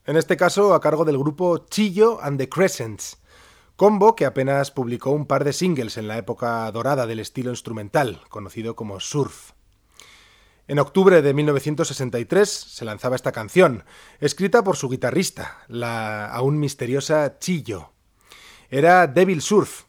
en 0.06 0.18
este 0.18 0.38
caso 0.38 0.76
a 0.76 0.82
cargo 0.82 1.04
del 1.04 1.18
grupo 1.18 1.66
Chillo 1.68 2.22
and 2.22 2.38
the 2.38 2.48
Crescents, 2.48 3.18
combo 3.76 4.16
que 4.16 4.28
apenas 4.28 4.70
publicó 4.70 5.10
un 5.10 5.26
par 5.26 5.46
de 5.46 5.52
singles 5.52 5.98
en 5.98 6.08
la 6.08 6.20
época 6.20 6.72
dorada 6.72 7.08
del 7.08 7.22
estilo 7.22 7.50
instrumental, 7.50 8.22
conocido 8.30 8.76
como 8.76 9.00
surf. 9.00 9.54
En 10.68 10.78
octubre 10.78 11.24
de 11.24 11.34
1963 11.34 12.48
se 12.48 12.86
lanzaba 12.86 13.16
esta 13.16 13.32
canción, 13.32 13.84
escrita 14.20 14.64
por 14.64 14.78
su 14.78 14.90
guitarrista, 14.90 15.58
la 15.68 16.28
aún 16.28 16.60
misteriosa 16.60 17.40
Chillo. 17.40 17.94
Era 18.70 19.08
Devil 19.08 19.42
Surf, 19.42 19.86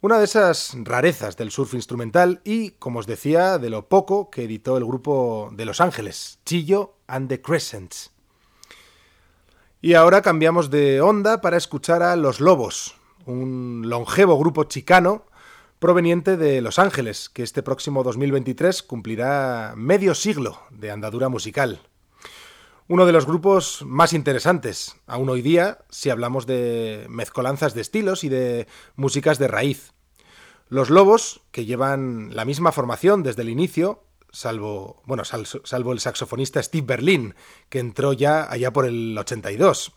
una 0.00 0.18
de 0.18 0.24
esas 0.24 0.76
rarezas 0.84 1.36
del 1.36 1.50
surf 1.50 1.74
instrumental 1.74 2.40
y, 2.44 2.70
como 2.72 3.00
os 3.00 3.06
decía, 3.06 3.58
de 3.58 3.68
lo 3.68 3.88
poco 3.88 4.30
que 4.30 4.44
editó 4.44 4.76
el 4.76 4.84
grupo 4.84 5.50
de 5.52 5.64
Los 5.64 5.80
Ángeles, 5.80 6.38
Chillo 6.44 6.94
and 7.08 7.28
the 7.28 7.42
Crescents. 7.42 8.12
Y 9.80 9.94
ahora 9.94 10.22
cambiamos 10.22 10.70
de 10.70 11.00
onda 11.00 11.40
para 11.40 11.56
escuchar 11.56 12.02
a 12.04 12.14
Los 12.14 12.40
Lobos, 12.40 12.94
un 13.26 13.84
longevo 13.86 14.38
grupo 14.38 14.64
chicano 14.64 15.24
proveniente 15.80 16.36
de 16.36 16.60
Los 16.60 16.78
Ángeles, 16.78 17.28
que 17.28 17.42
este 17.42 17.64
próximo 17.64 18.04
2023 18.04 18.84
cumplirá 18.84 19.74
medio 19.76 20.14
siglo 20.14 20.60
de 20.70 20.92
andadura 20.92 21.28
musical 21.28 21.87
uno 22.88 23.04
de 23.04 23.12
los 23.12 23.26
grupos 23.26 23.82
más 23.84 24.14
interesantes, 24.14 24.96
aún 25.06 25.28
hoy 25.28 25.42
día, 25.42 25.84
si 25.90 26.08
hablamos 26.08 26.46
de 26.46 27.04
mezcolanzas 27.10 27.74
de 27.74 27.82
estilos 27.82 28.24
y 28.24 28.30
de 28.30 28.66
músicas 28.96 29.38
de 29.38 29.46
raíz. 29.46 29.92
Los 30.70 30.88
Lobos, 30.88 31.42
que 31.50 31.66
llevan 31.66 32.34
la 32.34 32.46
misma 32.46 32.72
formación 32.72 33.22
desde 33.22 33.42
el 33.42 33.50
inicio, 33.50 34.04
salvo, 34.32 35.02
bueno, 35.04 35.24
salvo 35.24 35.92
el 35.92 36.00
saxofonista 36.00 36.62
Steve 36.62 36.86
Berlin, 36.86 37.34
que 37.68 37.78
entró 37.78 38.14
ya 38.14 38.50
allá 38.50 38.72
por 38.72 38.86
el 38.86 39.16
82. 39.18 39.92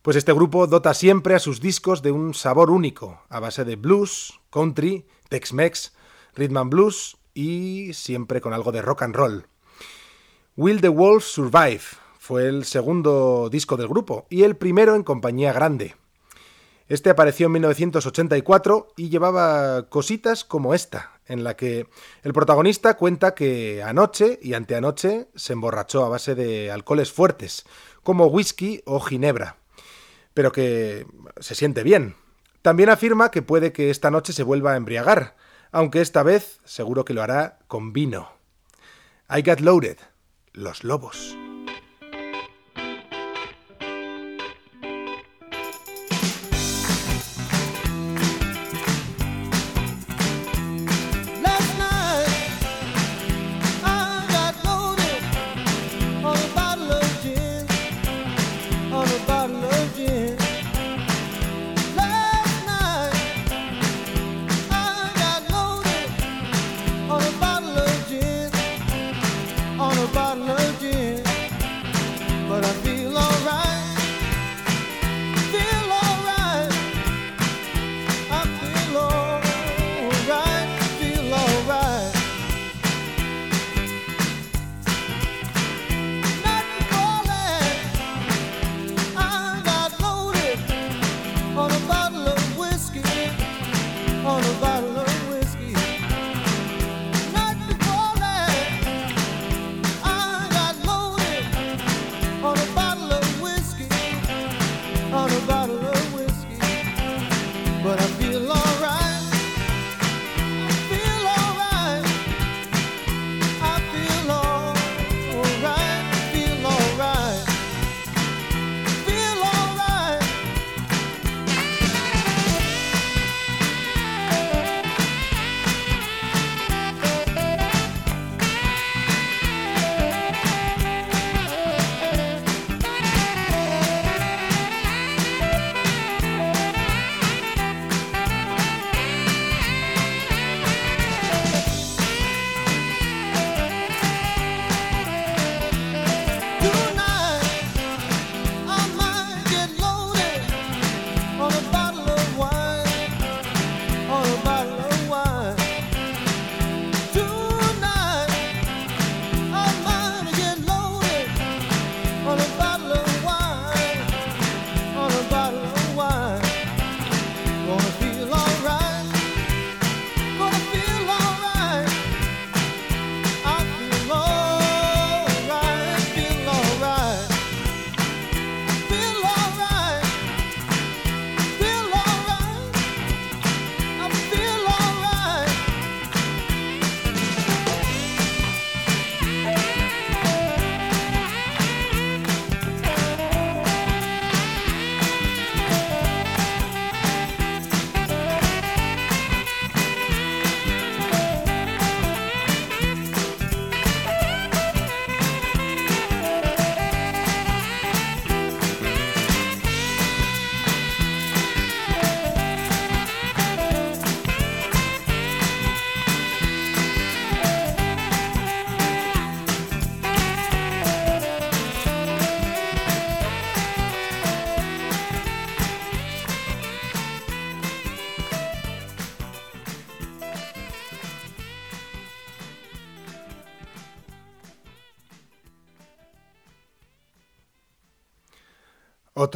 Pues 0.00 0.16
este 0.16 0.32
grupo 0.32 0.66
dota 0.66 0.94
siempre 0.94 1.34
a 1.34 1.38
sus 1.38 1.60
discos 1.60 2.00
de 2.00 2.12
un 2.12 2.32
sabor 2.32 2.70
único, 2.70 3.20
a 3.28 3.40
base 3.40 3.66
de 3.66 3.76
blues, 3.76 4.40
country, 4.50 5.06
Tex-Mex, 5.28 5.92
rhythm 6.34 6.56
and 6.56 6.70
blues 6.70 7.18
y 7.34 7.92
siempre 7.92 8.40
con 8.40 8.54
algo 8.54 8.72
de 8.72 8.80
rock 8.80 9.02
and 9.02 9.14
roll. 9.14 9.46
Will 10.56 10.80
the 10.80 10.88
Wolf 10.88 11.24
Survive 11.24 12.05
fue 12.26 12.48
el 12.48 12.64
segundo 12.64 13.48
disco 13.52 13.76
del 13.76 13.86
grupo 13.86 14.26
y 14.28 14.42
el 14.42 14.56
primero 14.56 14.96
en 14.96 15.04
compañía 15.04 15.52
grande. 15.52 15.94
Este 16.88 17.08
apareció 17.08 17.46
en 17.46 17.52
1984 17.52 18.88
y 18.96 19.10
llevaba 19.10 19.88
cositas 19.88 20.44
como 20.44 20.74
esta, 20.74 21.20
en 21.26 21.44
la 21.44 21.54
que 21.54 21.86
el 22.24 22.32
protagonista 22.32 22.96
cuenta 22.96 23.36
que 23.36 23.80
anoche 23.84 24.40
y 24.42 24.54
anteanoche 24.54 25.28
se 25.36 25.52
emborrachó 25.52 26.04
a 26.04 26.08
base 26.08 26.34
de 26.34 26.72
alcoholes 26.72 27.12
fuertes, 27.12 27.64
como 28.02 28.26
whisky 28.26 28.82
o 28.86 28.98
ginebra, 28.98 29.58
pero 30.34 30.50
que 30.50 31.06
se 31.38 31.54
siente 31.54 31.84
bien. 31.84 32.16
También 32.60 32.88
afirma 32.88 33.30
que 33.30 33.42
puede 33.42 33.72
que 33.72 33.90
esta 33.90 34.10
noche 34.10 34.32
se 34.32 34.42
vuelva 34.42 34.72
a 34.72 34.76
embriagar, 34.76 35.36
aunque 35.70 36.00
esta 36.00 36.24
vez 36.24 36.58
seguro 36.64 37.04
que 37.04 37.14
lo 37.14 37.22
hará 37.22 37.60
con 37.68 37.92
vino. 37.92 38.32
I 39.30 39.42
Got 39.42 39.60
Loaded, 39.60 39.98
Los 40.52 40.82
Lobos. 40.82 41.36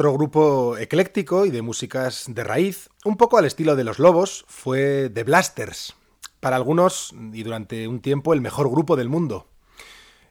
Otro 0.01 0.13
grupo 0.13 0.77
ecléctico 0.79 1.45
y 1.45 1.51
de 1.51 1.61
músicas 1.61 2.25
de 2.27 2.43
raíz, 2.43 2.89
un 3.05 3.17
poco 3.17 3.37
al 3.37 3.45
estilo 3.45 3.75
de 3.75 3.83
los 3.83 3.99
Lobos, 3.99 4.45
fue 4.47 5.11
The 5.13 5.23
Blasters, 5.23 5.93
para 6.39 6.55
algunos 6.55 7.13
y 7.31 7.43
durante 7.43 7.87
un 7.87 8.01
tiempo 8.01 8.33
el 8.33 8.41
mejor 8.41 8.71
grupo 8.71 8.95
del 8.95 9.09
mundo. 9.09 9.45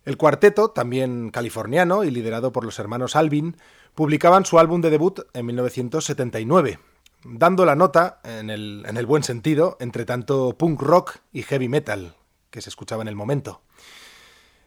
El 0.04 0.16
cuarteto, 0.16 0.72
también 0.72 1.30
californiano 1.30 2.02
y 2.02 2.10
liderado 2.10 2.50
por 2.50 2.64
los 2.64 2.80
hermanos 2.80 3.14
Alvin, 3.14 3.58
publicaban 3.94 4.44
su 4.44 4.58
álbum 4.58 4.80
de 4.80 4.90
debut 4.90 5.20
en 5.34 5.46
1979, 5.46 6.80
dando 7.22 7.64
la 7.64 7.76
nota, 7.76 8.20
en 8.24 8.50
el, 8.50 8.84
en 8.88 8.96
el 8.96 9.06
buen 9.06 9.22
sentido, 9.22 9.76
entre 9.78 10.04
tanto 10.04 10.56
punk 10.58 10.82
rock 10.82 11.18
y 11.32 11.42
heavy 11.42 11.68
metal 11.68 12.16
que 12.50 12.60
se 12.60 12.70
escuchaba 12.70 13.02
en 13.02 13.08
el 13.08 13.14
momento. 13.14 13.62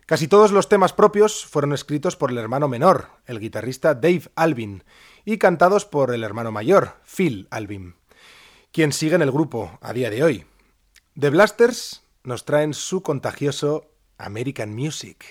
Casi 0.06 0.28
todos 0.28 0.52
los 0.52 0.68
temas 0.68 0.92
propios 0.92 1.46
fueron 1.46 1.74
escritos 1.74 2.16
por 2.16 2.32
el 2.32 2.38
hermano 2.38 2.68
menor, 2.68 3.08
el 3.26 3.40
guitarrista 3.40 3.94
Dave 3.94 4.24
Alvin, 4.36 4.84
y 5.24 5.38
cantados 5.38 5.86
por 5.86 6.14
el 6.14 6.24
hermano 6.24 6.52
mayor, 6.52 6.98
Phil 7.06 7.48
Alvin, 7.52 7.96
quien 8.72 8.92
sigue 8.92 9.16
en 9.16 9.22
el 9.22 9.32
grupo 9.32 9.80
a 9.82 9.94
día 9.94 10.10
de 10.10 10.24
hoy. 10.24 10.46
The 11.18 11.30
Blasters 11.30 12.04
nos 12.24 12.44
traen 12.44 12.74
su 12.74 13.02
contagioso 13.02 13.92
American 14.18 14.76
Music. 14.76 15.26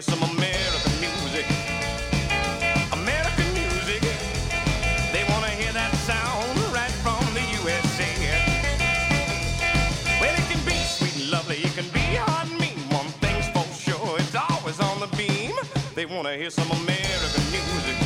some 0.00 0.41
American 16.24 17.42
music. 17.50 17.96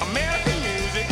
American 0.00 0.58
music. 0.62 1.08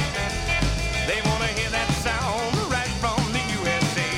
They 1.08 1.20
wanna 1.28 1.50
hear 1.58 1.70
that 1.70 1.90
sound 2.06 2.54
right 2.70 2.94
from 3.02 3.18
the 3.32 3.42
USA. 3.58 4.10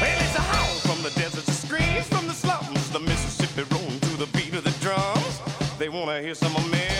Well, 0.00 0.18
it's 0.22 0.36
a 0.36 0.40
howl 0.40 0.74
from 0.80 1.02
the 1.02 1.10
deserts, 1.10 1.48
a 1.48 1.52
screams 1.52 2.06
from 2.08 2.26
the 2.28 2.34
slums, 2.34 2.88
the 2.90 3.00
Mississippi 3.00 3.64
rolling 3.74 4.00
to 4.00 4.16
the 4.16 4.26
beat 4.28 4.54
of 4.54 4.64
the 4.64 4.74
drums. 4.80 5.42
They 5.78 5.90
wanna 5.90 6.22
hear 6.22 6.34
some 6.34 6.56
American 6.56 6.91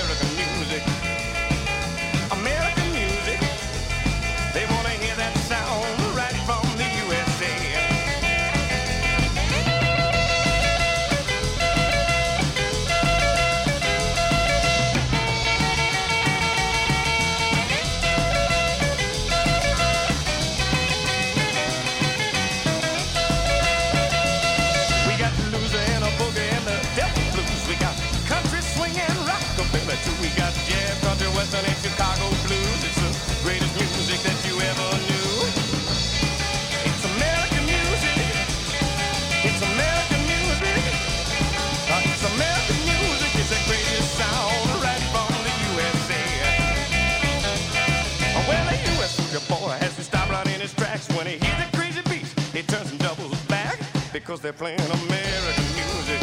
turns 52.73 52.91
and 52.91 53.01
doubles 53.01 53.39
back 53.49 53.79
because 54.15 54.41
they're 54.41 54.51
playing 54.51 54.81
American 54.81 55.69
music. 55.77 56.23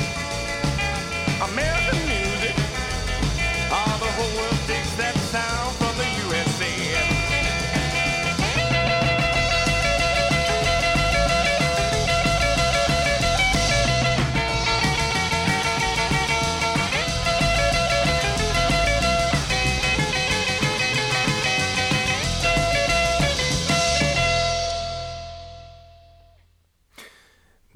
American 1.45 1.99
music. 2.09 2.55
All 3.69 3.97
the 4.01 4.11
whole 4.17 4.33
world 4.35 4.59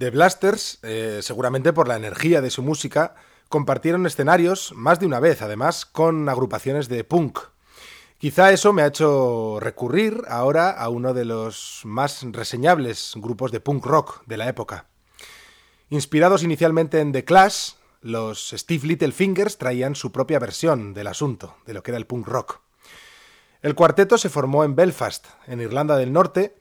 The 0.03 0.09
Blasters, 0.09 0.79
eh, 0.83 1.19
seguramente 1.21 1.71
por 1.71 1.87
la 1.87 1.95
energía 1.95 2.41
de 2.41 2.49
su 2.49 2.61
música, 2.61 3.15
compartieron 3.47 4.05
escenarios 4.05 4.73
más 4.75 4.99
de 4.99 5.05
una 5.05 5.21
vez, 5.21 5.41
además, 5.41 5.85
con 5.85 6.27
agrupaciones 6.27 6.89
de 6.89 7.05
punk. 7.05 7.39
Quizá 8.17 8.51
eso 8.51 8.73
me 8.73 8.81
ha 8.81 8.87
hecho 8.87 9.59
recurrir 9.61 10.23
ahora 10.27 10.71
a 10.71 10.89
uno 10.89 11.13
de 11.13 11.23
los 11.23 11.83
más 11.85 12.21
reseñables 12.33 13.13
grupos 13.15 13.53
de 13.53 13.61
punk 13.61 13.85
rock 13.85 14.25
de 14.25 14.35
la 14.35 14.49
época. 14.49 14.87
Inspirados 15.89 16.43
inicialmente 16.43 16.99
en 16.99 17.13
The 17.13 17.23
Clash, 17.23 17.75
los 18.01 18.49
Steve 18.49 18.85
Little 18.85 19.13
Fingers 19.13 19.57
traían 19.57 19.95
su 19.95 20.11
propia 20.11 20.37
versión 20.37 20.93
del 20.93 21.07
asunto, 21.07 21.55
de 21.65 21.75
lo 21.75 21.81
que 21.81 21.91
era 21.91 21.97
el 21.97 22.07
punk 22.07 22.27
rock. 22.27 22.59
El 23.61 23.75
cuarteto 23.75 24.17
se 24.17 24.27
formó 24.27 24.65
en 24.65 24.75
Belfast, 24.75 25.27
en 25.47 25.61
Irlanda 25.61 25.95
del 25.95 26.11
Norte, 26.11 26.57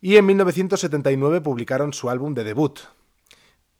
y 0.00 0.16
en 0.16 0.26
1979 0.26 1.40
publicaron 1.40 1.92
su 1.92 2.10
álbum 2.10 2.34
de 2.34 2.44
debut, 2.44 2.80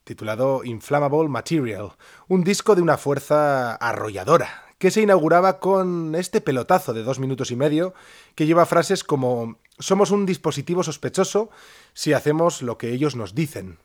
titulado 0.04 0.64
Inflammable 0.64 1.28
Material, 1.28 1.92
un 2.28 2.44
disco 2.44 2.74
de 2.74 2.82
una 2.82 2.96
fuerza 2.96 3.74
arrolladora, 3.74 4.64
que 4.78 4.90
se 4.90 5.02
inauguraba 5.02 5.58
con 5.58 6.14
este 6.14 6.40
pelotazo 6.40 6.92
de 6.94 7.02
dos 7.02 7.18
minutos 7.18 7.50
y 7.50 7.56
medio 7.56 7.94
que 8.34 8.46
lleva 8.46 8.66
frases 8.66 9.04
como 9.04 9.58
Somos 9.78 10.10
un 10.10 10.24
dispositivo 10.24 10.82
sospechoso 10.82 11.50
si 11.92 12.12
hacemos 12.12 12.62
lo 12.62 12.78
que 12.78 12.92
ellos 12.92 13.14
nos 13.14 13.34
dicen. 13.34 13.78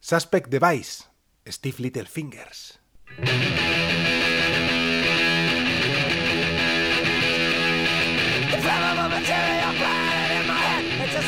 Suspect 0.00 0.48
Device, 0.48 1.04
Steve 1.46 1.76
Little 1.78 2.06
Fingers. 2.06 2.80
Flammable 8.60 9.08
material 9.08 9.74
planted 9.74 9.78
in 9.78 9.80
my 9.80 10.07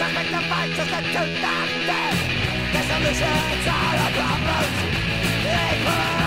head. 0.00 0.12
It's 0.12 0.12
a 0.12 0.14
suspect 0.14 0.30
device, 0.30 0.76
just 0.76 0.90
a 0.90 1.02
tooth 1.02 1.44
I'm 1.44 1.68
dead. 1.86 2.14
The 2.72 2.82
solutions 2.88 3.66
are 3.68 3.96
the 3.96 4.08
problems. 4.16 4.76
They 5.44 6.19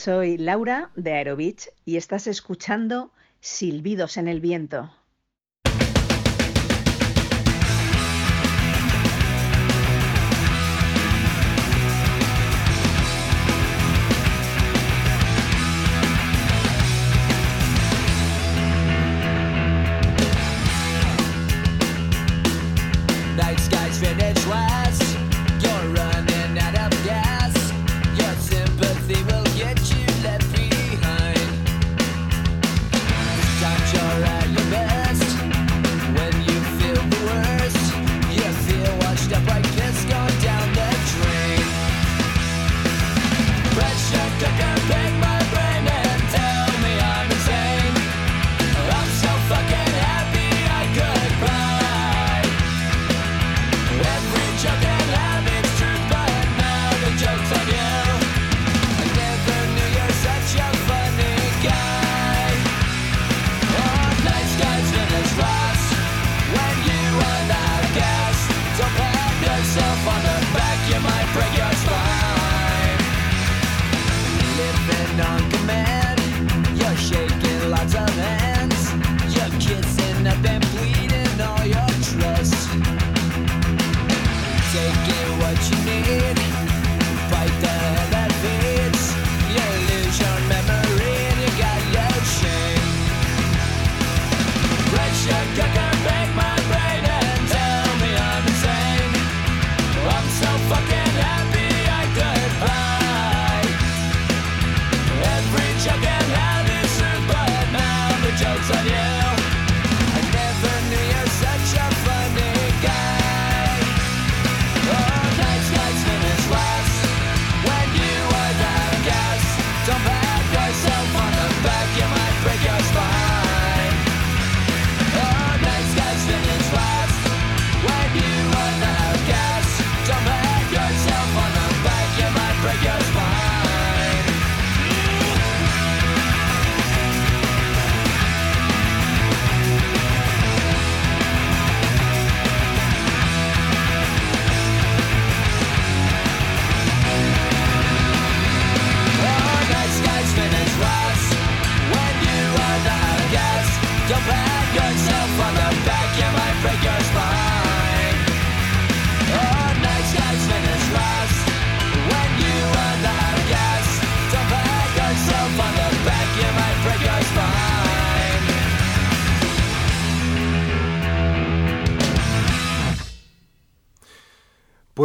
soy 0.00 0.38
Laura 0.38 0.90
de 0.96 1.12
Aerovich 1.12 1.68
y 1.84 1.98
estás 1.98 2.26
escuchando 2.26 3.12
Silbidos 3.40 4.16
en 4.16 4.28
el 4.28 4.40
Viento. 4.40 4.90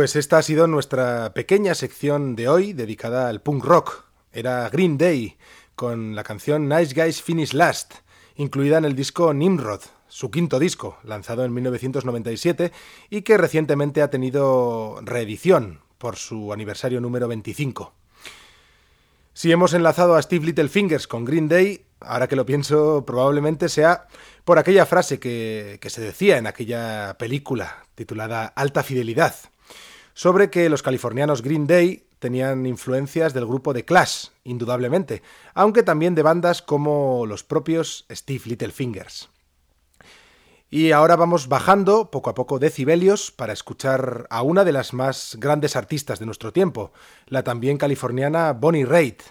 Pues 0.05 0.15
esta 0.17 0.37
ha 0.37 0.43
sido 0.43 0.67
nuestra 0.67 1.33
pequeña 1.33 1.73
sección 1.73 2.35
de 2.35 2.47
hoy 2.47 2.73
dedicada 2.73 3.27
al 3.27 3.41
punk 3.41 3.65
rock. 3.65 4.03
Era 4.31 4.69
Green 4.69 4.99
Day 4.99 5.35
con 5.75 6.13
la 6.13 6.23
canción 6.23 6.69
Nice 6.69 6.93
Guys 6.93 7.23
Finish 7.23 7.53
Last, 7.53 7.91
incluida 8.35 8.77
en 8.77 8.85
el 8.85 8.95
disco 8.95 9.33
Nimrod, 9.33 9.81
su 10.07 10.29
quinto 10.29 10.59
disco, 10.59 10.99
lanzado 11.03 11.43
en 11.43 11.55
1997 11.55 12.71
y 13.09 13.23
que 13.23 13.35
recientemente 13.35 14.03
ha 14.03 14.11
tenido 14.11 14.99
reedición 15.01 15.79
por 15.97 16.17
su 16.17 16.53
aniversario 16.53 17.01
número 17.01 17.27
25. 17.27 17.91
Si 19.33 19.51
hemos 19.51 19.73
enlazado 19.73 20.17
a 20.17 20.21
Steve 20.21 20.45
Littlefingers 20.45 21.07
con 21.07 21.25
Green 21.25 21.47
Day, 21.47 21.83
ahora 21.99 22.27
que 22.27 22.35
lo 22.35 22.45
pienso, 22.45 23.05
probablemente 23.07 23.69
sea 23.69 24.05
por 24.43 24.59
aquella 24.59 24.85
frase 24.85 25.19
que, 25.19 25.79
que 25.81 25.89
se 25.89 26.01
decía 26.01 26.37
en 26.37 26.45
aquella 26.45 27.15
película 27.17 27.87
titulada 27.95 28.45
Alta 28.45 28.83
Fidelidad, 28.83 29.33
sobre 30.15 30.49
que 30.49 30.69
los 30.69 30.81
californianos 30.81 31.43
Green 31.43 31.67
Day 31.67 32.07
tenían 32.19 32.65
influencias 32.65 33.33
del 33.33 33.45
grupo 33.45 33.73
de 33.73 33.85
Clash, 33.85 34.29
indudablemente, 34.45 35.21
aunque 35.53 35.83
también 35.83 36.15
de 36.15 36.23
bandas 36.23 36.63
como 36.63 37.27
los 37.27 37.43
propios 37.43 38.07
Steve 38.09 38.41
Littlefingers. 38.45 39.29
Y 40.71 40.91
ahora 40.91 41.15
vamos 41.15 41.47
bajando 41.47 42.09
poco 42.09 42.31
a 42.31 42.33
poco 42.33 42.57
decibelios 42.57 43.31
para 43.31 43.53
escuchar 43.53 44.25
a 44.29 44.41
una 44.41 44.63
de 44.63 44.71
las 44.71 44.93
más 44.93 45.37
grandes 45.39 45.75
artistas 45.75 46.17
de 46.17 46.25
nuestro 46.25 46.51
tiempo, 46.51 46.91
la 47.27 47.43
también 47.43 47.77
californiana 47.77 48.53
Bonnie 48.53 48.85
Raitt, 48.85 49.21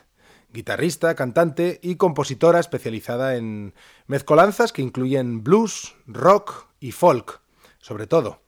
guitarrista, 0.52 1.14
cantante 1.16 1.80
y 1.82 1.96
compositora 1.96 2.60
especializada 2.60 3.36
en 3.36 3.74
mezcolanzas 4.06 4.72
que 4.72 4.82
incluyen 4.82 5.42
blues, 5.42 5.96
rock 6.06 6.68
y 6.78 6.92
folk, 6.92 7.40
sobre 7.78 8.06
todo. 8.06 8.43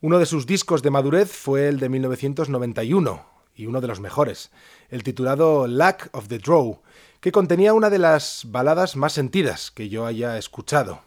Uno 0.00 0.20
de 0.20 0.26
sus 0.26 0.46
discos 0.46 0.82
de 0.82 0.90
madurez 0.90 1.32
fue 1.32 1.66
el 1.66 1.80
de 1.80 1.88
1991, 1.88 3.26
y 3.56 3.66
uno 3.66 3.80
de 3.80 3.88
los 3.88 3.98
mejores, 3.98 4.52
el 4.90 5.02
titulado 5.02 5.66
Lack 5.66 6.10
of 6.12 6.28
the 6.28 6.38
Draw, 6.38 6.80
que 7.20 7.32
contenía 7.32 7.74
una 7.74 7.90
de 7.90 7.98
las 7.98 8.42
baladas 8.46 8.94
más 8.94 9.12
sentidas 9.12 9.72
que 9.72 9.88
yo 9.88 10.06
haya 10.06 10.38
escuchado. 10.38 11.00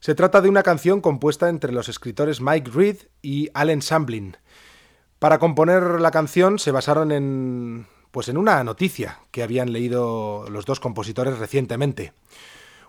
Se 0.00 0.16
trata 0.16 0.40
de 0.40 0.48
una 0.48 0.64
canción 0.64 1.00
compuesta 1.00 1.48
entre 1.48 1.70
los 1.70 1.88
escritores 1.88 2.40
Mike 2.40 2.72
Reed 2.74 2.96
y 3.22 3.50
Allen 3.54 3.82
Samblin. 3.82 4.36
Para 5.20 5.38
componer 5.38 6.00
la 6.00 6.10
canción 6.10 6.58
se 6.58 6.72
basaron 6.72 7.12
en 7.12 7.86
pues 8.10 8.28
en 8.28 8.36
una 8.36 8.62
noticia 8.64 9.20
que 9.30 9.44
habían 9.44 9.72
leído 9.72 10.44
los 10.50 10.66
dos 10.66 10.80
compositores 10.80 11.38
recientemente. 11.38 12.12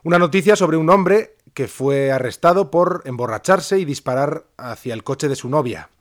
Una 0.06 0.20
noticia 0.20 0.58
sobre 0.58 0.76
un 0.76 0.90
hombre 0.90 1.38
que 1.54 1.70
fue 1.70 2.12
arrestado 2.12 2.70
por 2.70 3.04
emborracharse 3.06 3.80
y 3.80 3.86
disparar 3.86 4.48
hacia 4.58 4.94
el 4.94 5.06
coche 5.06 5.30
de 5.30 5.38
su 5.38 5.48
novia. 5.48 5.92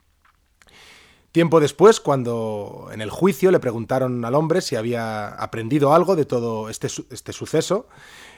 Tiempo 1.31 1.61
después, 1.61 2.01
cuando 2.01 2.89
en 2.93 3.01
el 3.01 3.11
juicio 3.11 3.53
le 3.53 3.61
preguntaron 3.61 4.25
al 4.25 4.35
hombre 4.35 4.61
si 4.61 4.75
había 4.75 5.29
aprendido 5.29 5.95
algo 5.95 6.17
de 6.17 6.25
todo 6.25 6.69
este, 6.69 6.89
este, 7.11 7.33
suceso, 7.33 7.87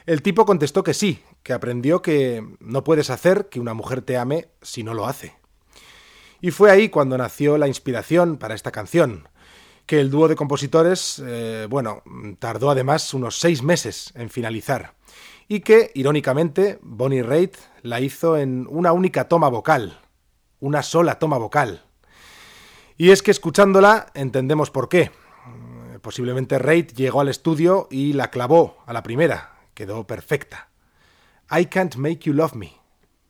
el 0.04 0.20
tipo 0.20 0.44
contestó 0.44 0.84
que 0.84 0.92
sí, 0.92 1.22
que 1.42 1.54
aprendió 1.54 2.02
que 2.02 2.46
no 2.60 2.84
puedes 2.84 3.08
hacer 3.08 3.48
que 3.48 3.58
una 3.58 3.72
mujer 3.72 4.02
te 4.02 4.18
ame 4.18 4.48
si 4.60 4.84
no 4.84 4.92
lo 4.92 5.06
hace. 5.06 5.34
Y 6.42 6.50
fue 6.50 6.70
ahí 6.70 6.90
cuando 6.90 7.16
nació 7.16 7.56
la 7.56 7.68
inspiración 7.68 8.36
para 8.36 8.54
esta 8.54 8.70
canción, 8.70 9.28
que 9.86 9.98
el 9.98 10.10
dúo 10.10 10.28
de 10.28 10.36
compositores, 10.36 11.22
eh, 11.24 11.66
bueno, 11.70 12.02
tardó 12.38 12.70
además 12.70 13.14
unos 13.14 13.38
seis 13.38 13.62
meses 13.62 14.12
en 14.14 14.28
finalizar, 14.28 14.93
y 15.48 15.60
que, 15.60 15.90
irónicamente, 15.94 16.78
Bonnie 16.82 17.22
Raitt 17.22 17.56
la 17.82 18.00
hizo 18.00 18.36
en 18.36 18.66
una 18.68 18.92
única 18.92 19.28
toma 19.28 19.48
vocal, 19.48 20.00
una 20.60 20.82
sola 20.82 21.18
toma 21.18 21.38
vocal. 21.38 21.82
Y 22.96 23.10
es 23.10 23.22
que 23.22 23.30
escuchándola 23.30 24.06
entendemos 24.14 24.70
por 24.70 24.88
qué. 24.88 25.10
posiblemente 26.00 26.58
Reid 26.58 26.92
llegó 26.92 27.20
al 27.20 27.28
estudio 27.28 27.88
y 27.90 28.12
la 28.12 28.30
clavó 28.30 28.78
a 28.86 28.92
la 28.92 29.02
primera. 29.02 29.56
Quedó 29.74 30.06
perfecta. 30.06 30.68
I 31.50 31.66
Can't 31.66 31.96
Make 31.96 32.20
You 32.20 32.32
Love 32.32 32.54
Me, 32.54 32.72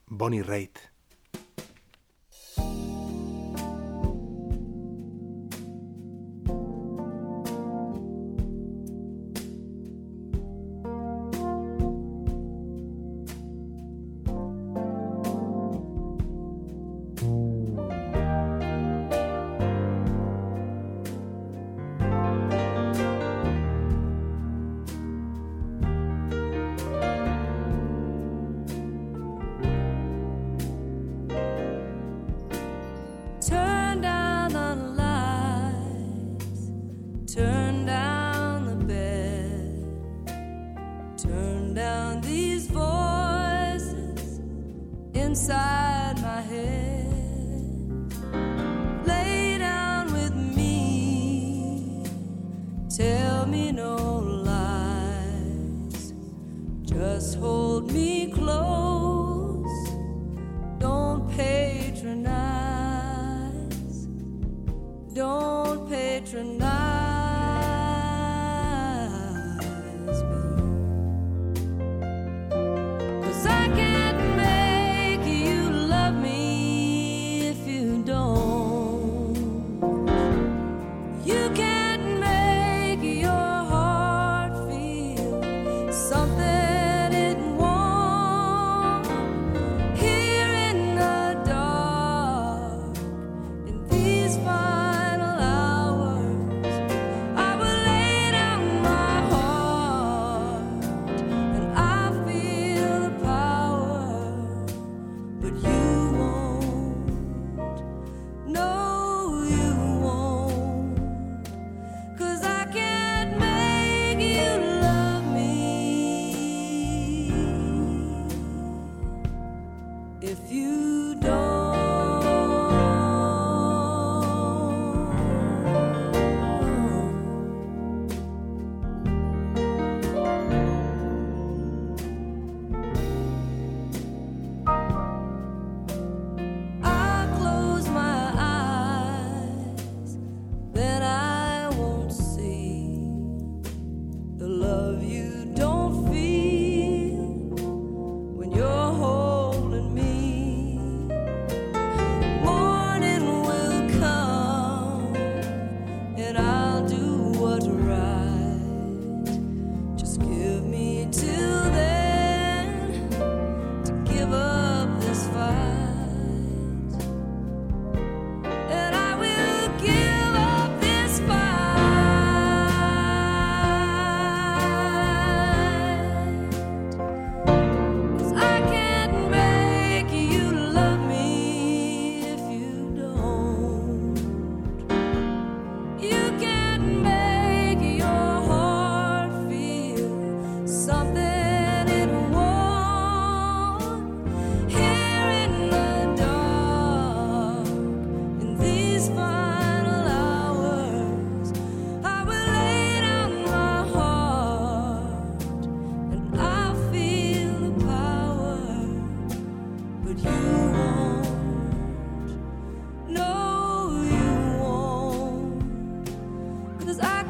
Bonnie 0.06 0.42
Raitt. 0.42 0.93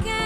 again. 0.01 0.24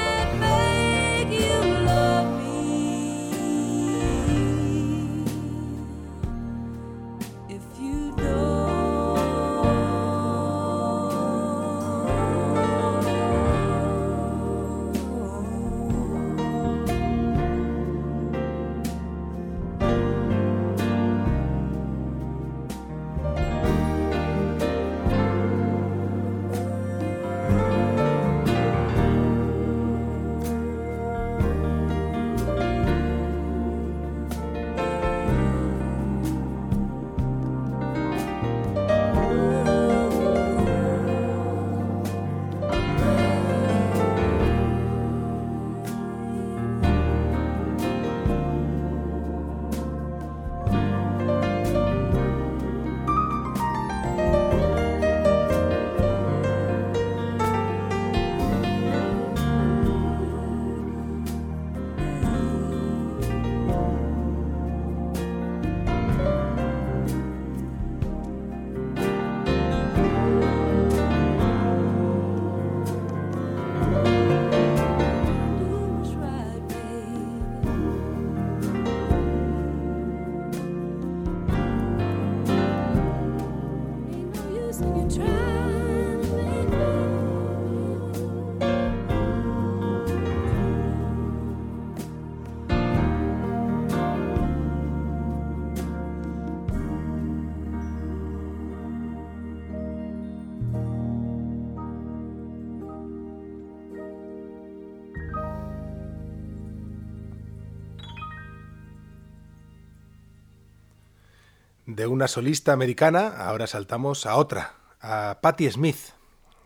De 111.96 112.06
una 112.06 112.28
solista 112.28 112.72
americana, 112.72 113.30
ahora 113.30 113.66
saltamos 113.66 114.28
a 114.28 114.36
otra, 114.36 114.76
a 115.02 115.40
Patti 115.42 115.70
Smith, 115.72 115.98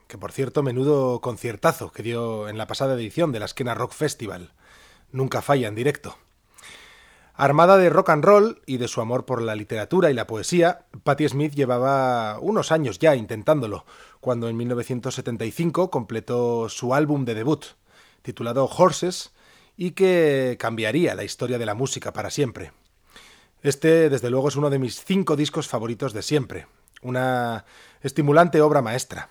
que 0.08 0.18
por 0.18 0.34
cierto 0.34 0.64
menudo 0.64 1.22
conciertazo 1.22 1.94
que 1.94 2.04
dio 2.04 2.50
en 2.50 2.58
la 2.58 2.68
pasada 2.68 2.96
edición 2.96 3.32
de 3.32 3.40
la 3.40 3.46
Esquena 3.46 3.74
Rock 3.74 3.94
Festival. 3.94 4.52
Nunca 5.14 5.42
falla 5.42 5.70
en 5.70 5.76
directo. 5.76 6.18
Armada 7.36 7.78
de 7.78 7.90
rock 7.90 8.10
and 8.10 8.26
roll 8.26 8.62
y 8.66 8.78
de 8.78 8.90
su 8.90 9.00
amor 9.00 9.26
por 9.26 9.42
la 9.42 9.56
literatura 9.56 10.12
y 10.12 10.14
la 10.14 10.28
poesía, 10.28 10.88
Patti 11.04 11.30
Smith 11.30 11.54
llevaba 11.54 12.38
unos 12.40 12.74
años 12.74 13.00
ya 13.00 13.16
intentándolo, 13.16 13.86
cuando 14.20 14.50
en 14.50 14.58
1975 14.58 15.90
completó 15.90 16.68
su 16.68 16.94
álbum 16.94 17.24
de 17.24 17.34
debut, 17.34 17.66
titulado 18.24 18.66
Horses, 18.66 19.32
y 19.78 19.92
que 19.92 20.58
cambiaría 20.60 21.16
la 21.16 21.24
historia 21.24 21.58
de 21.58 21.66
la 21.66 21.76
música 21.76 22.12
para 22.12 22.30
siempre. 22.30 22.74
Este, 23.64 24.10
desde 24.10 24.30
luego, 24.30 24.50
es 24.50 24.58
uno 24.58 24.70
de 24.70 24.78
mis 24.78 25.04
cinco 25.04 25.36
discos 25.38 25.70
favoritos 25.70 26.12
de 26.14 26.22
siempre, 26.22 26.68
una 27.02 27.66
estimulante 28.02 28.62
obra 28.62 28.82
maestra. 28.82 29.30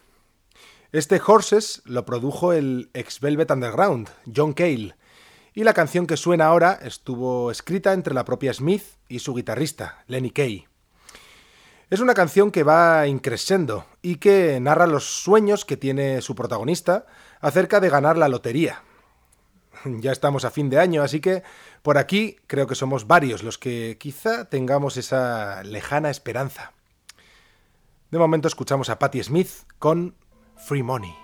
Este 0.90 1.20
Horses 1.24 1.82
lo 1.84 2.04
produjo 2.04 2.54
el 2.54 2.90
ex 2.94 3.20
Velvet 3.20 3.50
Underground, 3.50 4.08
John 4.34 4.54
Cale, 4.54 4.94
y 5.54 5.64
la 5.64 5.74
canción 5.74 6.06
que 6.06 6.16
suena 6.16 6.46
ahora 6.46 6.78
estuvo 6.82 7.50
escrita 7.50 7.92
entre 7.92 8.14
la 8.14 8.24
propia 8.24 8.54
Smith 8.54 8.84
y 9.06 9.18
su 9.18 9.34
guitarrista, 9.34 10.02
Lenny 10.06 10.30
Kay. 10.30 10.66
Es 11.90 12.00
una 12.00 12.14
canción 12.14 12.50
que 12.50 12.62
va 12.62 13.06
increscendo 13.06 13.84
y 14.00 14.16
que 14.16 14.58
narra 14.60 14.86
los 14.86 15.04
sueños 15.04 15.66
que 15.66 15.76
tiene 15.76 16.22
su 16.22 16.34
protagonista 16.34 17.04
acerca 17.42 17.80
de 17.80 17.90
ganar 17.90 18.16
la 18.16 18.28
lotería. 18.28 18.82
Ya 20.00 20.12
estamos 20.12 20.44
a 20.44 20.50
fin 20.50 20.70
de 20.70 20.78
año, 20.78 21.02
así 21.02 21.20
que 21.20 21.42
por 21.82 21.98
aquí 21.98 22.36
creo 22.46 22.66
que 22.66 22.74
somos 22.74 23.06
varios 23.06 23.42
los 23.42 23.58
que 23.58 23.96
quizá 23.98 24.46
tengamos 24.46 24.96
esa 24.96 25.62
lejana 25.64 26.10
esperanza. 26.10 26.72
De 28.10 28.18
momento 28.18 28.48
escuchamos 28.48 28.88
a 28.90 28.98
Patti 28.98 29.22
Smith 29.22 29.50
con 29.78 30.14
Free 30.56 30.82
Money. 30.82 31.21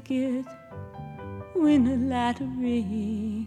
Ticket, 0.00 0.44
win 1.54 1.86
a 1.86 1.96
lottery. 1.96 3.46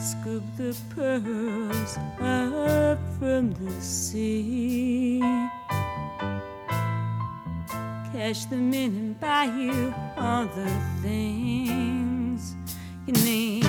Scoop 0.00 0.42
the 0.56 0.76
pearls 0.94 1.98
up 2.20 2.98
from 3.18 3.52
the 3.54 3.72
sea. 3.80 5.20
Cash 8.12 8.44
them 8.46 8.72
in 8.74 8.96
and 8.96 9.20
buy 9.20 9.44
you 9.44 9.94
all 10.16 10.46
the 10.46 10.70
things 11.02 12.54
you 13.06 13.14
need. 13.24 13.64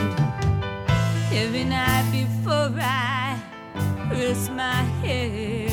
Every 1.31 1.63
night 1.63 2.05
before 2.11 2.71
I 2.79 3.41
rest 4.11 4.51
my 4.51 4.83
head, 5.01 5.72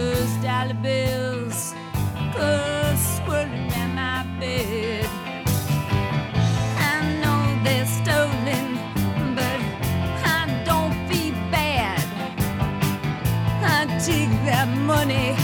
those 0.00 0.34
dollar 0.42 0.78
bills 0.82 1.74
go 2.34 2.50
swirling 2.96 3.70
around 3.72 3.94
my 3.94 4.24
bed. 4.40 5.06
I 6.92 6.96
know 7.20 7.40
they're 7.64 7.90
stolen, 8.00 8.66
but 9.38 9.60
I 10.38 10.40
don't 10.68 10.94
feel 11.08 11.34
bad. 11.56 12.00
I 13.76 13.80
take 14.08 14.32
that 14.50 14.68
money, 14.92 15.36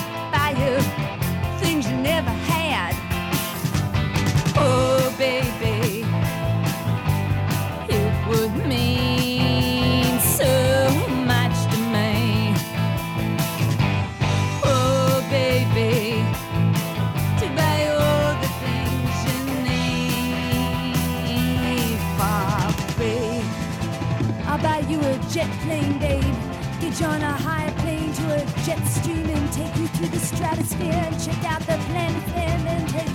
and 29.12 29.52
take 29.52 29.76
you 29.76 29.86
through 29.88 30.08
the 30.08 30.18
stratosphere 30.18 30.92
and 30.92 31.24
check 31.24 31.44
out 31.44 31.60
the 31.60 31.76
planet 31.86 32.28
and 32.34 33.05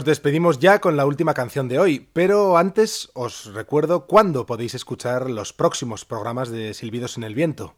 Nos 0.00 0.06
despedimos 0.06 0.58
ya 0.58 0.80
con 0.80 0.96
la 0.96 1.04
última 1.04 1.34
canción 1.34 1.68
de 1.68 1.78
hoy, 1.78 2.08
pero 2.14 2.56
antes 2.56 3.10
os 3.12 3.52
recuerdo 3.52 4.06
cuándo 4.06 4.46
podéis 4.46 4.74
escuchar 4.74 5.28
los 5.28 5.52
próximos 5.52 6.06
programas 6.06 6.48
de 6.48 6.72
Silbidos 6.72 7.18
en 7.18 7.22
el 7.22 7.34
Viento. 7.34 7.74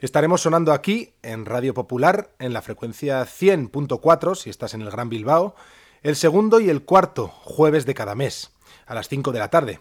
Estaremos 0.00 0.40
sonando 0.40 0.72
aquí, 0.72 1.14
en 1.22 1.46
Radio 1.46 1.72
Popular, 1.72 2.34
en 2.40 2.54
la 2.54 2.60
frecuencia 2.60 3.22
100.4, 3.22 4.34
si 4.34 4.50
estás 4.50 4.74
en 4.74 4.82
el 4.82 4.90
Gran 4.90 5.08
Bilbao, 5.08 5.54
el 6.02 6.16
segundo 6.16 6.58
y 6.58 6.70
el 6.70 6.82
cuarto 6.82 7.28
jueves 7.28 7.86
de 7.86 7.94
cada 7.94 8.16
mes, 8.16 8.50
a 8.84 8.96
las 8.96 9.06
5 9.06 9.30
de 9.30 9.38
la 9.38 9.50
tarde. 9.50 9.78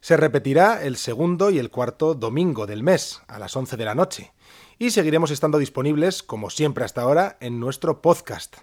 Se 0.00 0.16
repetirá 0.16 0.80
el 0.84 0.96
segundo 0.96 1.50
y 1.50 1.58
el 1.58 1.70
cuarto 1.70 2.14
domingo 2.14 2.68
del 2.68 2.84
mes, 2.84 3.20
a 3.26 3.40
las 3.40 3.56
11 3.56 3.76
de 3.76 3.84
la 3.84 3.96
noche, 3.96 4.32
y 4.78 4.90
seguiremos 4.90 5.32
estando 5.32 5.58
disponibles, 5.58 6.22
como 6.22 6.50
siempre 6.50 6.84
hasta 6.84 7.02
ahora, 7.02 7.36
en 7.40 7.58
nuestro 7.58 8.00
podcast 8.00 8.58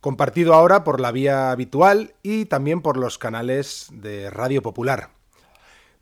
compartido 0.00 0.54
ahora 0.54 0.84
por 0.84 1.00
la 1.00 1.12
vía 1.12 1.50
habitual 1.50 2.14
y 2.22 2.46
también 2.46 2.80
por 2.80 2.96
los 2.96 3.18
canales 3.18 3.88
de 3.92 4.30
Radio 4.30 4.62
Popular. 4.62 5.10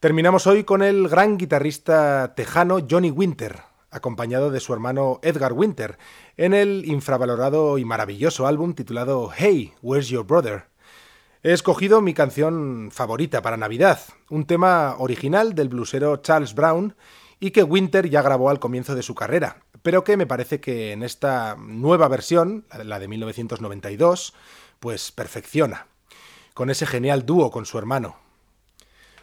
Terminamos 0.01 0.46
hoy 0.46 0.64
con 0.64 0.82
el 0.82 1.09
gran 1.09 1.36
guitarrista 1.36 2.34
tejano 2.36 2.78
Johnny 2.88 3.11
Winter, 3.11 3.62
acompañado 3.90 4.51
de 4.51 4.61
su 4.61 4.72
hermano 4.72 5.18
Edgar 5.22 5.53
Winter, 5.53 5.99
en 6.36 6.55
el 6.55 6.84
infravalorado 6.86 7.78
y 7.78 7.84
maravilloso 7.84 8.46
álbum 8.46 8.74
titulado 8.74 9.30
Hey, 9.36 9.72
Where's 9.82 10.09
Your 10.09 10.24
Brother? 10.24 10.66
He 11.42 11.53
escogido 11.53 12.01
mi 12.01 12.14
canción 12.14 12.90
favorita 12.92 13.42
para 13.42 13.57
Navidad, 13.57 14.01
un 14.30 14.44
tema 14.44 14.96
original 14.99 15.55
del 15.55 15.68
blusero 15.68 16.18
Charles 16.18 16.55
Brown 16.55 16.94
y 17.40 17.51
que 17.51 17.62
Winter 17.62 18.09
ya 18.09 18.22
grabó 18.22 18.51
al 18.51 18.61
comienzo 18.61 18.94
de 18.94 19.03
su 19.03 19.14
carrera, 19.14 19.62
pero 19.82 20.04
que 20.04 20.16
me 20.16 20.26
parece 20.26 20.60
que 20.60 20.92
en 20.92 21.02
esta 21.02 21.56
nueva 21.56 22.08
versión, 22.08 22.66
la 22.84 22.98
de 22.98 23.08
1992, 23.08 24.34
pues 24.80 25.12
perfecciona, 25.12 25.86
con 26.54 26.70
ese 26.70 26.86
genial 26.86 27.26
dúo 27.26 27.50
con 27.50 27.66
su 27.66 27.78
hermano. 27.78 28.16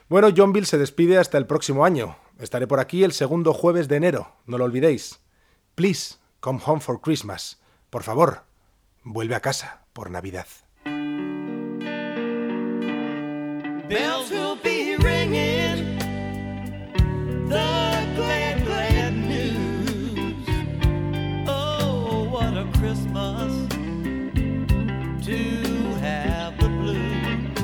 Bueno, 0.08 0.30
John 0.36 0.54
Bill 0.54 0.66
se 0.66 0.78
despide 0.78 1.18
hasta 1.18 1.38
el 1.38 1.48
próximo 1.48 1.86
año. 1.86 2.18
Estaré 2.40 2.68
por 2.68 2.80
aquí 2.80 3.04
el 3.04 3.12
segundo 3.12 3.54
jueves 3.54 3.88
de 3.88 3.96
enero, 3.96 4.34
no 4.46 4.58
lo 4.58 4.66
olvidéis. 4.66 5.20
Please, 5.74 6.16
come 6.40 6.60
home 6.64 6.82
for 6.82 7.02
Christmas. 7.02 7.60
Por 7.90 8.04
favor, 8.04 8.44
vuelve 9.04 9.36
a 9.36 9.40
casa 9.40 9.86
por 9.94 10.12
Navidad. 10.12 10.48
Christmas 22.96 23.68
to 25.26 25.40
have 26.00 26.58
the 26.58 26.70
blues. 26.70 27.60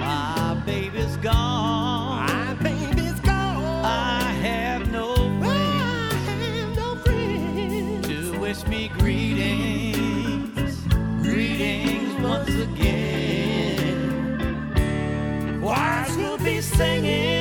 My 0.00 0.60
baby's 0.66 1.16
gone. 1.18 2.26
My 2.26 2.54
baby's 2.54 3.20
gone. 3.20 3.84
I 3.84 4.22
have 4.42 4.90
no 4.90 5.14
friends. 5.14 6.28
I 6.28 6.32
have 6.32 6.76
no 6.76 6.96
friends 6.96 8.08
to 8.08 8.36
wish 8.40 8.66
me 8.66 8.88
greetings. 8.88 10.80
Greetings 11.22 12.20
once 12.20 12.50
again. 12.50 14.00
Choirs 15.62 16.16
will 16.16 16.38
be 16.38 16.60
singing 16.60 17.35